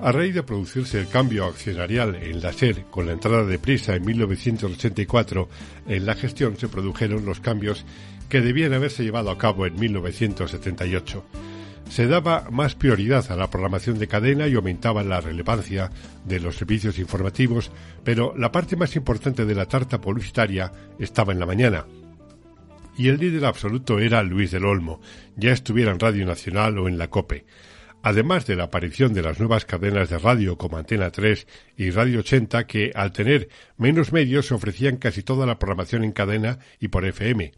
A 0.07 0.13
raíz 0.13 0.37
de 0.37 0.45
producirse 0.45 1.01
el 1.01 1.09
cambio 1.09 1.47
accionarial 1.47 2.15
en 2.15 2.41
la 2.41 2.53
SER 2.53 2.85
con 2.93 3.07
la 3.07 3.13
entrada 3.13 3.45
de 3.45 3.59
Prisa 3.59 3.97
en 3.97 4.05
1984, 4.05 5.49
en 5.89 6.07
la 6.07 6.15
gestión 6.15 6.57
se 6.57 6.69
produjeron 6.69 7.27
los 7.27 7.41
cambios 7.41 7.85
que 8.29 8.41
debían 8.41 8.73
haberse 8.73 9.03
llevado 9.03 9.33
a 9.33 9.37
cabo 9.37 9.67
en 9.67 9.75
1978. 9.75 11.25
Se 11.91 12.07
daba 12.07 12.47
más 12.53 12.77
prioridad 12.77 13.33
a 13.33 13.35
la 13.35 13.51
programación 13.51 13.99
de 13.99 14.07
cadena 14.07 14.47
y 14.47 14.55
aumentaba 14.55 15.03
la 15.03 15.21
relevancia 15.21 15.91
de 16.25 16.39
los 16.39 16.55
servicios 16.55 17.01
informativos, 17.01 17.73
pero 18.05 18.33
la 18.37 18.53
parte 18.53 18.77
más 18.77 18.95
importante 18.95 19.45
de 19.45 19.57
la 19.57 19.67
tarta 19.67 20.01
publicitaria 20.01 20.71
estaba 21.01 21.33
en 21.33 21.41
la 21.41 21.47
mañana. 21.47 21.85
Y 22.97 23.09
el 23.09 23.19
líder 23.19 23.45
absoluto 23.45 23.99
era 23.99 24.23
Luis 24.23 24.53
del 24.53 24.67
Olmo, 24.67 25.01
ya 25.35 25.51
estuviera 25.51 25.91
en 25.91 25.99
Radio 25.99 26.25
Nacional 26.27 26.79
o 26.79 26.87
en 26.87 26.97
la 26.97 27.11
COPE 27.11 27.45
además 28.07 28.47
de 28.47 28.55
la 28.55 28.63
aparición 28.63 29.15
de 29.15 29.23
las 29.23 29.41
nuevas 29.41 29.65
cadenas 29.65 30.09
de 30.09 30.19
radio 30.19 30.57
como 30.57 30.77
Antena 30.77 31.11
3 31.11 31.45
y 31.77 31.91
Radio 31.91 32.21
80 32.21 32.65
que, 32.69 32.93
al 32.95 33.11
tener 33.11 33.49
menos 33.79 34.13
medios, 34.13 34.53
ofrecían 34.53 34.99
casi 34.99 35.25
toda 35.25 35.45
la 35.45 35.59
programación 35.59 36.05
en 36.05 36.13
cadena 36.13 36.61
y 36.79 36.87
por 36.87 37.05
FM. 37.05 37.51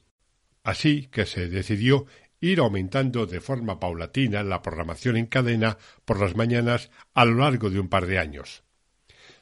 Así 0.65 1.09
que 1.13 1.27
se 1.27 1.51
decidió 1.51 2.07
ir 2.41 2.61
aumentando 2.61 3.27
de 3.27 3.43
forma 3.43 3.79
paulatina 3.79 4.43
la 4.43 4.63
programación 4.63 5.19
en 5.19 5.27
cadena 5.27 5.77
por 6.07 6.19
las 6.19 6.35
mañanas 6.35 6.91
a 7.13 7.27
lo 7.27 7.43
largo 7.43 7.69
de 7.69 7.81
un 7.81 7.91
par 7.91 8.07
de 8.07 8.19
años. 8.19 8.63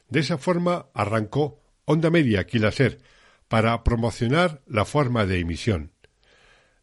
De 0.09 0.19
esa 0.19 0.37
forma 0.37 0.87
arrancó 0.93 1.61
Onda 1.85 2.09
Media 2.09 2.45
Ser 2.73 2.99
para 3.47 3.81
promocionar 3.85 4.61
la 4.67 4.83
forma 4.83 5.25
de 5.25 5.39
emisión. 5.39 5.93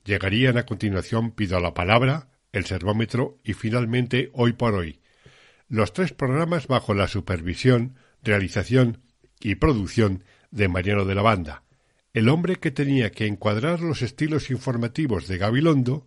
Llegarían 0.02 0.56
a 0.56 0.64
continuación 0.64 1.32
Pido 1.32 1.60
la 1.60 1.74
Palabra, 1.74 2.30
el 2.54 2.66
servómetro 2.66 3.38
y 3.42 3.52
finalmente 3.54 4.30
Hoy 4.32 4.52
por 4.52 4.74
Hoy. 4.74 5.00
Los 5.68 5.92
tres 5.92 6.12
programas 6.12 6.68
bajo 6.68 6.94
la 6.94 7.08
supervisión, 7.08 7.96
realización 8.22 9.02
y 9.40 9.56
producción 9.56 10.22
de 10.52 10.68
Mariano 10.68 11.04
de 11.04 11.16
la 11.16 11.22
Banda, 11.22 11.64
el 12.12 12.28
hombre 12.28 12.56
que 12.56 12.70
tenía 12.70 13.10
que 13.10 13.26
encuadrar 13.26 13.80
los 13.80 14.02
estilos 14.02 14.50
informativos 14.50 15.26
de 15.26 15.36
Gabilondo 15.36 16.04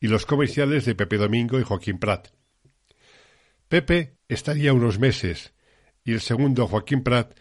y 0.00 0.08
los 0.08 0.24
comerciales 0.24 0.86
de 0.86 0.94
Pepe 0.94 1.18
Domingo 1.18 1.60
y 1.60 1.64
Joaquín 1.64 1.98
Prat. 1.98 2.28
Pepe 3.68 4.16
estaría 4.26 4.72
unos 4.72 4.98
meses 4.98 5.52
y 6.02 6.12
el 6.12 6.22
segundo 6.22 6.66
Joaquín 6.66 7.02
Prat 7.02 7.38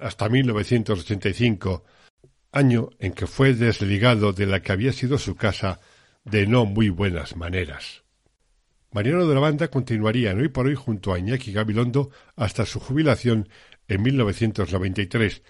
hasta 0.00 0.30
1985, 0.30 1.84
año 2.50 2.88
en 2.98 3.12
que 3.12 3.26
fue 3.26 3.52
desligado 3.52 4.32
de 4.32 4.46
la 4.46 4.62
que 4.62 4.72
había 4.72 4.94
sido 4.94 5.18
su 5.18 5.36
casa 5.36 5.80
de 6.24 6.46
no 6.46 6.66
muy 6.66 6.90
buenas 6.90 7.36
maneras. 7.36 8.04
Mariano 8.92 9.26
de 9.26 9.34
la 9.34 9.40
Banda 9.40 9.68
continuaría 9.68 10.34
hoy 10.34 10.48
por 10.48 10.66
hoy 10.66 10.74
junto 10.74 11.12
a 11.12 11.18
Iñaki 11.18 11.52
Gabilondo 11.52 12.10
hasta 12.36 12.66
su 12.66 12.80
jubilación 12.80 13.48
en 13.88 14.02
1993, 14.02 15.42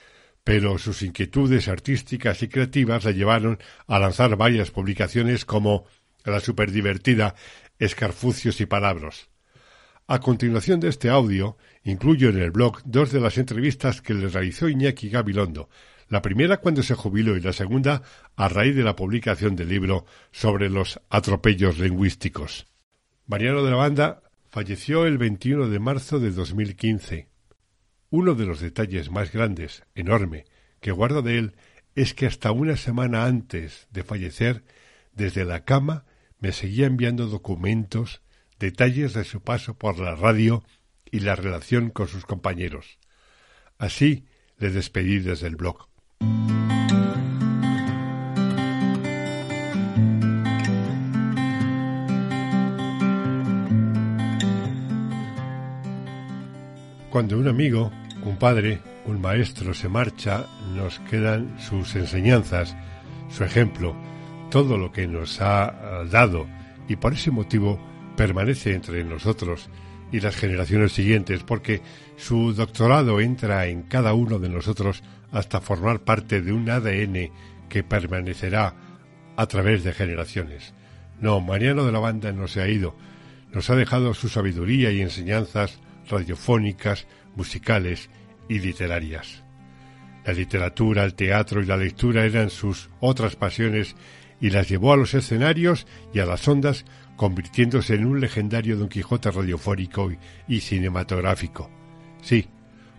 pero 0.45 0.79
sus 0.79 1.03
inquietudes 1.03 1.69
artísticas 1.69 2.43
y 2.43 2.49
creativas 2.49 3.05
le 3.05 3.15
llevaron 3.15 3.59
a 3.87 3.99
lanzar 3.99 4.37
varias 4.37 4.71
publicaciones 4.71 5.45
como 5.45 5.87
la 6.25 6.41
superdivertida 6.41 7.35
Escarfucios 7.79 8.61
y 8.61 8.67
Palabras. 8.67 9.31
A 10.07 10.21
continuación 10.21 10.81
de 10.81 10.89
este 10.89 11.09
audio, 11.09 11.57
incluyo 11.83 12.29
en 12.29 12.39
el 12.39 12.51
blog 12.51 12.83
dos 12.85 13.13
de 13.13 13.21
las 13.21 13.39
entrevistas 13.39 14.03
que 14.03 14.13
le 14.13 14.29
realizó 14.29 14.69
Iñaki 14.69 15.09
Gabilondo, 15.09 15.71
la 16.11 16.23
primera 16.23 16.59
cuando 16.59 16.83
se 16.83 16.97
jubiló 16.97 17.37
y 17.37 17.41
la 17.41 17.53
segunda 17.53 18.03
a 18.35 18.49
raíz 18.49 18.75
de 18.75 18.83
la 18.83 18.97
publicación 18.97 19.55
del 19.55 19.69
libro 19.69 20.05
sobre 20.33 20.69
los 20.69 21.01
atropellos 21.09 21.79
lingüísticos. 21.79 22.67
Mariano 23.27 23.63
de 23.63 23.71
la 23.71 23.77
Banda 23.77 24.23
falleció 24.49 25.07
el 25.07 25.19
21 25.19 25.69
de 25.69 25.79
marzo 25.79 26.19
de 26.19 26.33
2015. 26.33 27.29
Uno 28.11 28.35
de 28.35 28.45
los 28.45 28.59
detalles 28.59 29.09
más 29.09 29.33
grandes, 29.33 29.85
enorme, 29.95 30.47
que 30.81 30.91
guardo 30.91 31.23
de 31.23 31.39
él 31.39 31.57
es 31.95 32.13
que 32.13 32.27
hasta 32.27 32.51
una 32.51 32.77
semana 32.77 33.27
antes 33.27 33.87
de 33.93 34.03
fallecer, 34.03 34.65
desde 35.13 35.45
la 35.45 35.65
cama 35.65 36.07
me 36.41 36.51
seguía 36.51 36.87
enviando 36.87 37.29
documentos, 37.29 38.21
detalles 38.59 39.15
de 39.15 39.23
su 39.23 39.43
paso 39.43 39.79
por 39.79 40.01
la 40.01 40.17
radio 40.17 40.65
y 41.05 41.21
la 41.21 41.37
relación 41.37 41.91
con 41.91 42.09
sus 42.09 42.27
compañeros. 42.27 42.99
Así 43.79 44.25
le 44.59 44.71
despedí 44.71 45.21
desde 45.21 45.47
el 45.47 45.55
blog. 45.55 45.90
Cuando 57.21 57.37
un 57.37 57.49
amigo, 57.49 57.93
un 58.25 58.39
padre, 58.39 58.81
un 59.05 59.21
maestro 59.21 59.75
se 59.75 59.91
marcha, 59.91 60.47
nos 60.75 61.01
quedan 61.01 61.55
sus 61.61 61.95
enseñanzas, 61.95 62.75
su 63.29 63.45
ejemplo, 63.45 63.95
todo 64.51 64.79
lo 64.79 64.91
que 64.91 65.07
nos 65.07 65.39
ha 65.43 65.67
eh, 65.69 66.09
dado 66.09 66.47
y 66.89 66.97
por 66.97 67.13
ese 67.13 67.31
motivo 67.31 67.79
permanece 68.17 68.73
entre 68.73 69.05
nosotros 69.05 69.69
y 70.11 70.21
las 70.21 70.35
generaciones 70.35 70.93
siguientes 70.93 71.43
porque 71.43 71.83
su 72.17 72.55
doctorado 72.55 73.21
entra 73.21 73.67
en 73.67 73.83
cada 73.83 74.15
uno 74.15 74.39
de 74.39 74.49
nosotros 74.49 75.03
hasta 75.31 75.61
formar 75.61 76.01
parte 76.01 76.41
de 76.41 76.55
un 76.55 76.71
ADN 76.71 77.31
que 77.69 77.83
permanecerá 77.83 78.75
a 79.37 79.47
través 79.47 79.85
de 79.85 79.93
generaciones. 79.93 80.73
No, 81.21 81.39
Mariano 81.43 81.85
de 81.85 81.93
la 81.93 81.99
Banda 81.99 82.33
no 82.33 82.49
se 82.49 82.63
ha 82.63 82.69
ido, 82.69 82.97
nos 83.53 83.69
ha 83.69 83.77
dejado 83.77 84.15
su 84.15 84.31
sabiduría 84.31 84.91
y 84.91 85.03
enseñanzas 85.03 85.81
radiofónicas, 86.09 87.07
musicales 87.37 88.11
y 88.49 88.59
literarias. 88.59 89.43
La 90.25 90.33
literatura, 90.33 91.05
el 91.05 91.15
teatro 91.15 91.63
y 91.63 91.67
la 91.67 91.77
lectura 91.77 92.25
eran 92.25 92.51
sus 92.51 92.91
otras 93.01 93.37
pasiones 93.37 93.97
y 94.41 94.51
las 94.51 94.69
llevó 94.69 94.93
a 94.93 94.97
los 94.97 95.15
escenarios 95.15 95.87
y 96.13 96.21
a 96.21 96.27
las 96.27 96.47
ondas, 96.49 96.85
convirtiéndose 97.17 97.95
en 97.95 98.07
un 98.07 98.21
legendario 98.21 98.77
Don 98.77 98.89
Quijote 98.89 99.31
radiofónico 99.31 100.11
y 100.49 100.61
cinematográfico. 100.61 101.71
Sí, 102.23 102.49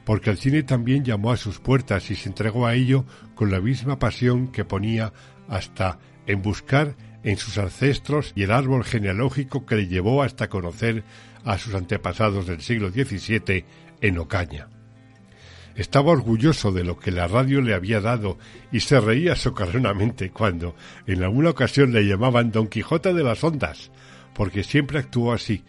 porque 0.06 0.30
el 0.30 0.38
cine 0.38 0.64
también 0.64 1.04
llamó 1.04 1.32
a 1.32 1.38
sus 1.38 1.60
puertas 1.60 2.10
y 2.12 2.16
se 2.16 2.30
entregó 2.30 2.66
a 2.68 2.76
ello 2.76 3.06
con 3.36 3.52
la 3.52 3.60
misma 3.60 4.00
pasión 4.00 4.52
que 4.52 4.66
ponía 4.66 5.14
hasta 5.48 6.00
en 6.28 6.42
buscar 6.42 6.96
en 7.24 7.38
sus 7.38 7.58
ancestros 7.58 8.34
y 8.36 8.44
el 8.44 8.52
árbol 8.52 8.84
genealógico 8.84 9.66
que 9.66 9.76
le 9.76 9.88
llevó 9.88 10.24
hasta 10.24 10.50
conocer 10.50 11.04
a 11.46 11.58
sus 11.58 11.74
antepasados 11.74 12.48
del 12.48 12.62
siglo 12.62 12.90
XVII 12.90 13.66
en 14.02 14.18
Ocaña. 14.18 14.68
Estaba 15.76 16.12
orgulloso 16.12 16.72
de 16.72 16.84
lo 16.84 17.00
que 17.00 17.12
la 17.12 17.28
radio 17.28 17.62
le 17.62 17.74
había 17.74 18.02
dado 18.02 18.38
y 18.72 18.82
se 18.82 19.00
reía 19.00 19.36
socarronamente 19.36 20.32
cuando 20.32 20.76
en 21.08 21.24
alguna 21.24 21.52
ocasión 21.52 21.94
le 21.94 22.06
llamaban 22.06 22.52
Don 22.52 22.68
Quijote 22.68 23.14
de 23.14 23.24
las 23.24 23.44
Ondas, 23.44 23.92
porque 24.34 24.64
siempre 24.64 25.00
actuó 25.00 25.32
así, 25.32 25.64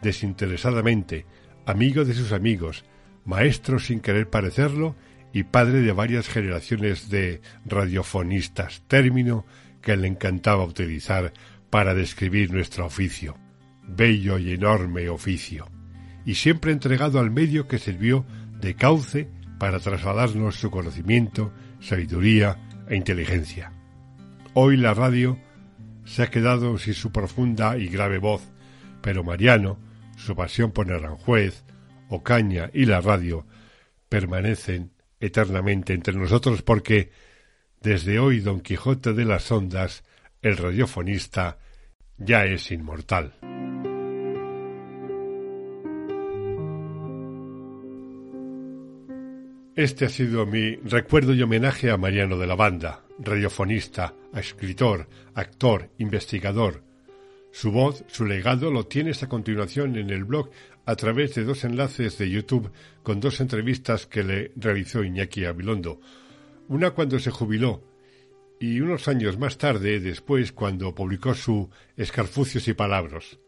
desinteresadamente, 0.00 1.26
amigo 1.66 2.04
de 2.04 2.14
sus 2.14 2.32
amigos, 2.32 2.84
maestro 3.24 3.78
sin 3.78 4.00
querer 4.00 4.28
parecerlo 4.30 4.96
y 5.32 5.44
padre 5.44 5.80
de 5.80 5.92
varias 5.92 6.28
generaciones 6.28 7.08
de 7.10 7.40
radiofonistas, 7.64 8.82
término 8.88 9.46
que 9.80 9.96
le 9.96 10.08
encantaba 10.08 10.64
utilizar 10.64 11.32
para 11.70 11.94
describir 11.94 12.52
nuestro 12.52 12.86
oficio, 12.86 13.36
bello 13.86 14.38
y 14.38 14.52
enorme 14.52 15.08
oficio, 15.08 15.68
y 16.24 16.34
siempre 16.34 16.72
entregado 16.72 17.18
al 17.18 17.30
medio 17.30 17.68
que 17.68 17.78
sirvió 17.78 18.24
de 18.60 18.74
cauce 18.74 19.28
para 19.58 19.80
trasladarnos 19.80 20.56
su 20.56 20.70
conocimiento, 20.70 21.52
sabiduría 21.80 22.58
e 22.88 22.96
inteligencia. 22.96 23.72
Hoy 24.54 24.76
la 24.76 24.94
radio 24.94 25.38
se 26.04 26.22
ha 26.22 26.30
quedado 26.30 26.78
sin 26.78 26.94
su 26.94 27.12
profunda 27.12 27.76
y 27.76 27.88
grave 27.88 28.18
voz, 28.18 28.42
pero 29.02 29.24
Mariano, 29.24 29.78
su 30.16 30.34
pasión 30.36 30.72
por 30.72 30.90
Aranjuez, 30.92 31.64
Ocaña 32.08 32.70
y 32.72 32.84
la 32.84 33.00
radio 33.00 33.46
permanecen 34.08 34.92
eternamente 35.20 35.94
entre 35.94 36.14
nosotros 36.14 36.62
porque 36.62 37.10
desde 37.80 38.18
hoy 38.18 38.40
Don 38.40 38.60
Quijote 38.60 39.12
de 39.12 39.24
las 39.24 39.50
Ondas, 39.50 40.04
el 40.42 40.56
radiofonista, 40.56 41.58
ya 42.18 42.44
es 42.44 42.70
inmortal. 42.70 43.34
Este 49.74 50.04
ha 50.04 50.10
sido 50.10 50.44
mi 50.44 50.76
recuerdo 50.76 51.32
y 51.32 51.40
homenaje 51.40 51.90
a 51.90 51.96
Mariano 51.96 52.36
de 52.36 52.46
la 52.46 52.54
Banda, 52.54 53.04
radiofonista, 53.18 54.14
escritor, 54.34 55.08
actor, 55.32 55.88
investigador. 55.96 56.84
Su 57.52 57.72
voz, 57.72 58.04
su 58.06 58.26
legado 58.26 58.70
lo 58.70 58.84
tienes 58.84 59.22
a 59.22 59.30
continuación 59.30 59.96
en 59.96 60.10
el 60.10 60.24
blog 60.24 60.50
a 60.84 60.94
través 60.94 61.34
de 61.36 61.44
dos 61.44 61.64
enlaces 61.64 62.18
de 62.18 62.28
YouTube 62.28 62.70
con 63.02 63.18
dos 63.20 63.40
entrevistas 63.40 64.06
que 64.06 64.22
le 64.22 64.52
realizó 64.56 65.04
Iñaki 65.04 65.46
Abilondo. 65.46 66.00
Una 66.68 66.90
cuando 66.90 67.18
se 67.18 67.30
jubiló 67.30 67.82
y 68.60 68.78
unos 68.80 69.08
años 69.08 69.38
más 69.38 69.56
tarde, 69.56 70.00
después, 70.00 70.52
cuando 70.52 70.94
publicó 70.94 71.32
su 71.32 71.70
Escarfucios 71.96 72.68
y 72.68 72.74
Palabras. 72.74 73.38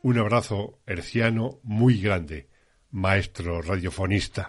Un 0.00 0.16
abrazo 0.16 0.80
herciano 0.86 1.60
muy 1.62 2.00
grande, 2.00 2.48
maestro 2.90 3.60
radiofonista. 3.60 4.48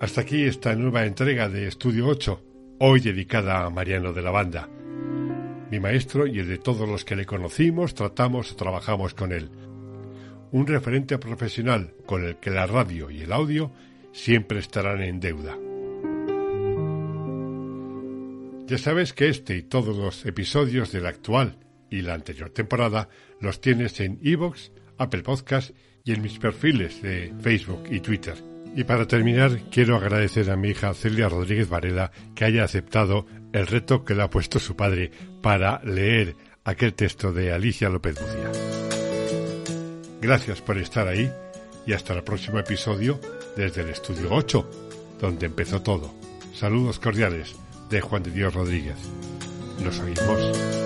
Hasta 0.00 0.20
aquí 0.20 0.44
esta 0.44 0.74
nueva 0.74 1.06
entrega 1.06 1.48
de 1.48 1.68
Estudio 1.68 2.06
8, 2.06 2.42
hoy 2.80 3.00
dedicada 3.00 3.64
a 3.64 3.70
Mariano 3.70 4.12
de 4.12 4.22
la 4.22 4.30
Banda 4.30 4.68
mi 5.70 5.80
maestro 5.80 6.26
y 6.26 6.38
el 6.38 6.48
de 6.48 6.58
todos 6.58 6.88
los 6.88 7.04
que 7.04 7.16
le 7.16 7.26
conocimos, 7.26 7.94
tratamos 7.94 8.52
o 8.52 8.56
trabajamos 8.56 9.14
con 9.14 9.32
él. 9.32 9.50
Un 10.52 10.66
referente 10.66 11.18
profesional 11.18 11.94
con 12.06 12.24
el 12.24 12.36
que 12.36 12.50
la 12.50 12.66
radio 12.66 13.10
y 13.10 13.22
el 13.22 13.32
audio 13.32 13.72
siempre 14.12 14.60
estarán 14.60 15.02
en 15.02 15.20
deuda. 15.20 15.58
Ya 18.66 18.78
sabes 18.78 19.12
que 19.12 19.28
este 19.28 19.56
y 19.56 19.62
todos 19.62 19.96
los 19.96 20.26
episodios 20.26 20.92
de 20.92 21.00
la 21.00 21.10
actual 21.10 21.58
y 21.90 22.02
la 22.02 22.14
anterior 22.14 22.50
temporada 22.50 23.08
los 23.40 23.60
tienes 23.60 24.00
en 24.00 24.18
iVoox, 24.22 24.70
Apple 24.98 25.22
Podcast 25.22 25.70
y 26.04 26.12
en 26.12 26.22
mis 26.22 26.38
perfiles 26.38 27.02
de 27.02 27.32
Facebook 27.40 27.84
y 27.90 28.00
Twitter. 28.00 28.55
Y 28.76 28.84
para 28.84 29.06
terminar, 29.06 29.58
quiero 29.70 29.96
agradecer 29.96 30.50
a 30.50 30.56
mi 30.56 30.68
hija 30.68 30.92
Celia 30.92 31.30
Rodríguez 31.30 31.70
Varela 31.70 32.12
que 32.34 32.44
haya 32.44 32.62
aceptado 32.62 33.24
el 33.54 33.66
reto 33.66 34.04
que 34.04 34.14
le 34.14 34.22
ha 34.22 34.28
puesto 34.28 34.58
su 34.58 34.76
padre 34.76 35.10
para 35.40 35.80
leer 35.82 36.36
aquel 36.62 36.92
texto 36.92 37.32
de 37.32 37.52
Alicia 37.52 37.88
López 37.88 38.20
Lucía. 38.20 38.52
Gracias 40.20 40.60
por 40.60 40.76
estar 40.76 41.08
ahí 41.08 41.32
y 41.86 41.94
hasta 41.94 42.12
el 42.12 42.22
próximo 42.22 42.58
episodio 42.58 43.18
desde 43.56 43.80
el 43.80 43.88
estudio 43.88 44.28
8, 44.30 44.70
donde 45.20 45.46
empezó 45.46 45.80
todo. 45.80 46.14
Saludos 46.52 46.98
cordiales 46.98 47.56
de 47.88 48.02
Juan 48.02 48.24
de 48.24 48.30
Dios 48.30 48.52
Rodríguez. 48.52 48.96
Nos 49.82 49.98
oímos. 50.00 50.85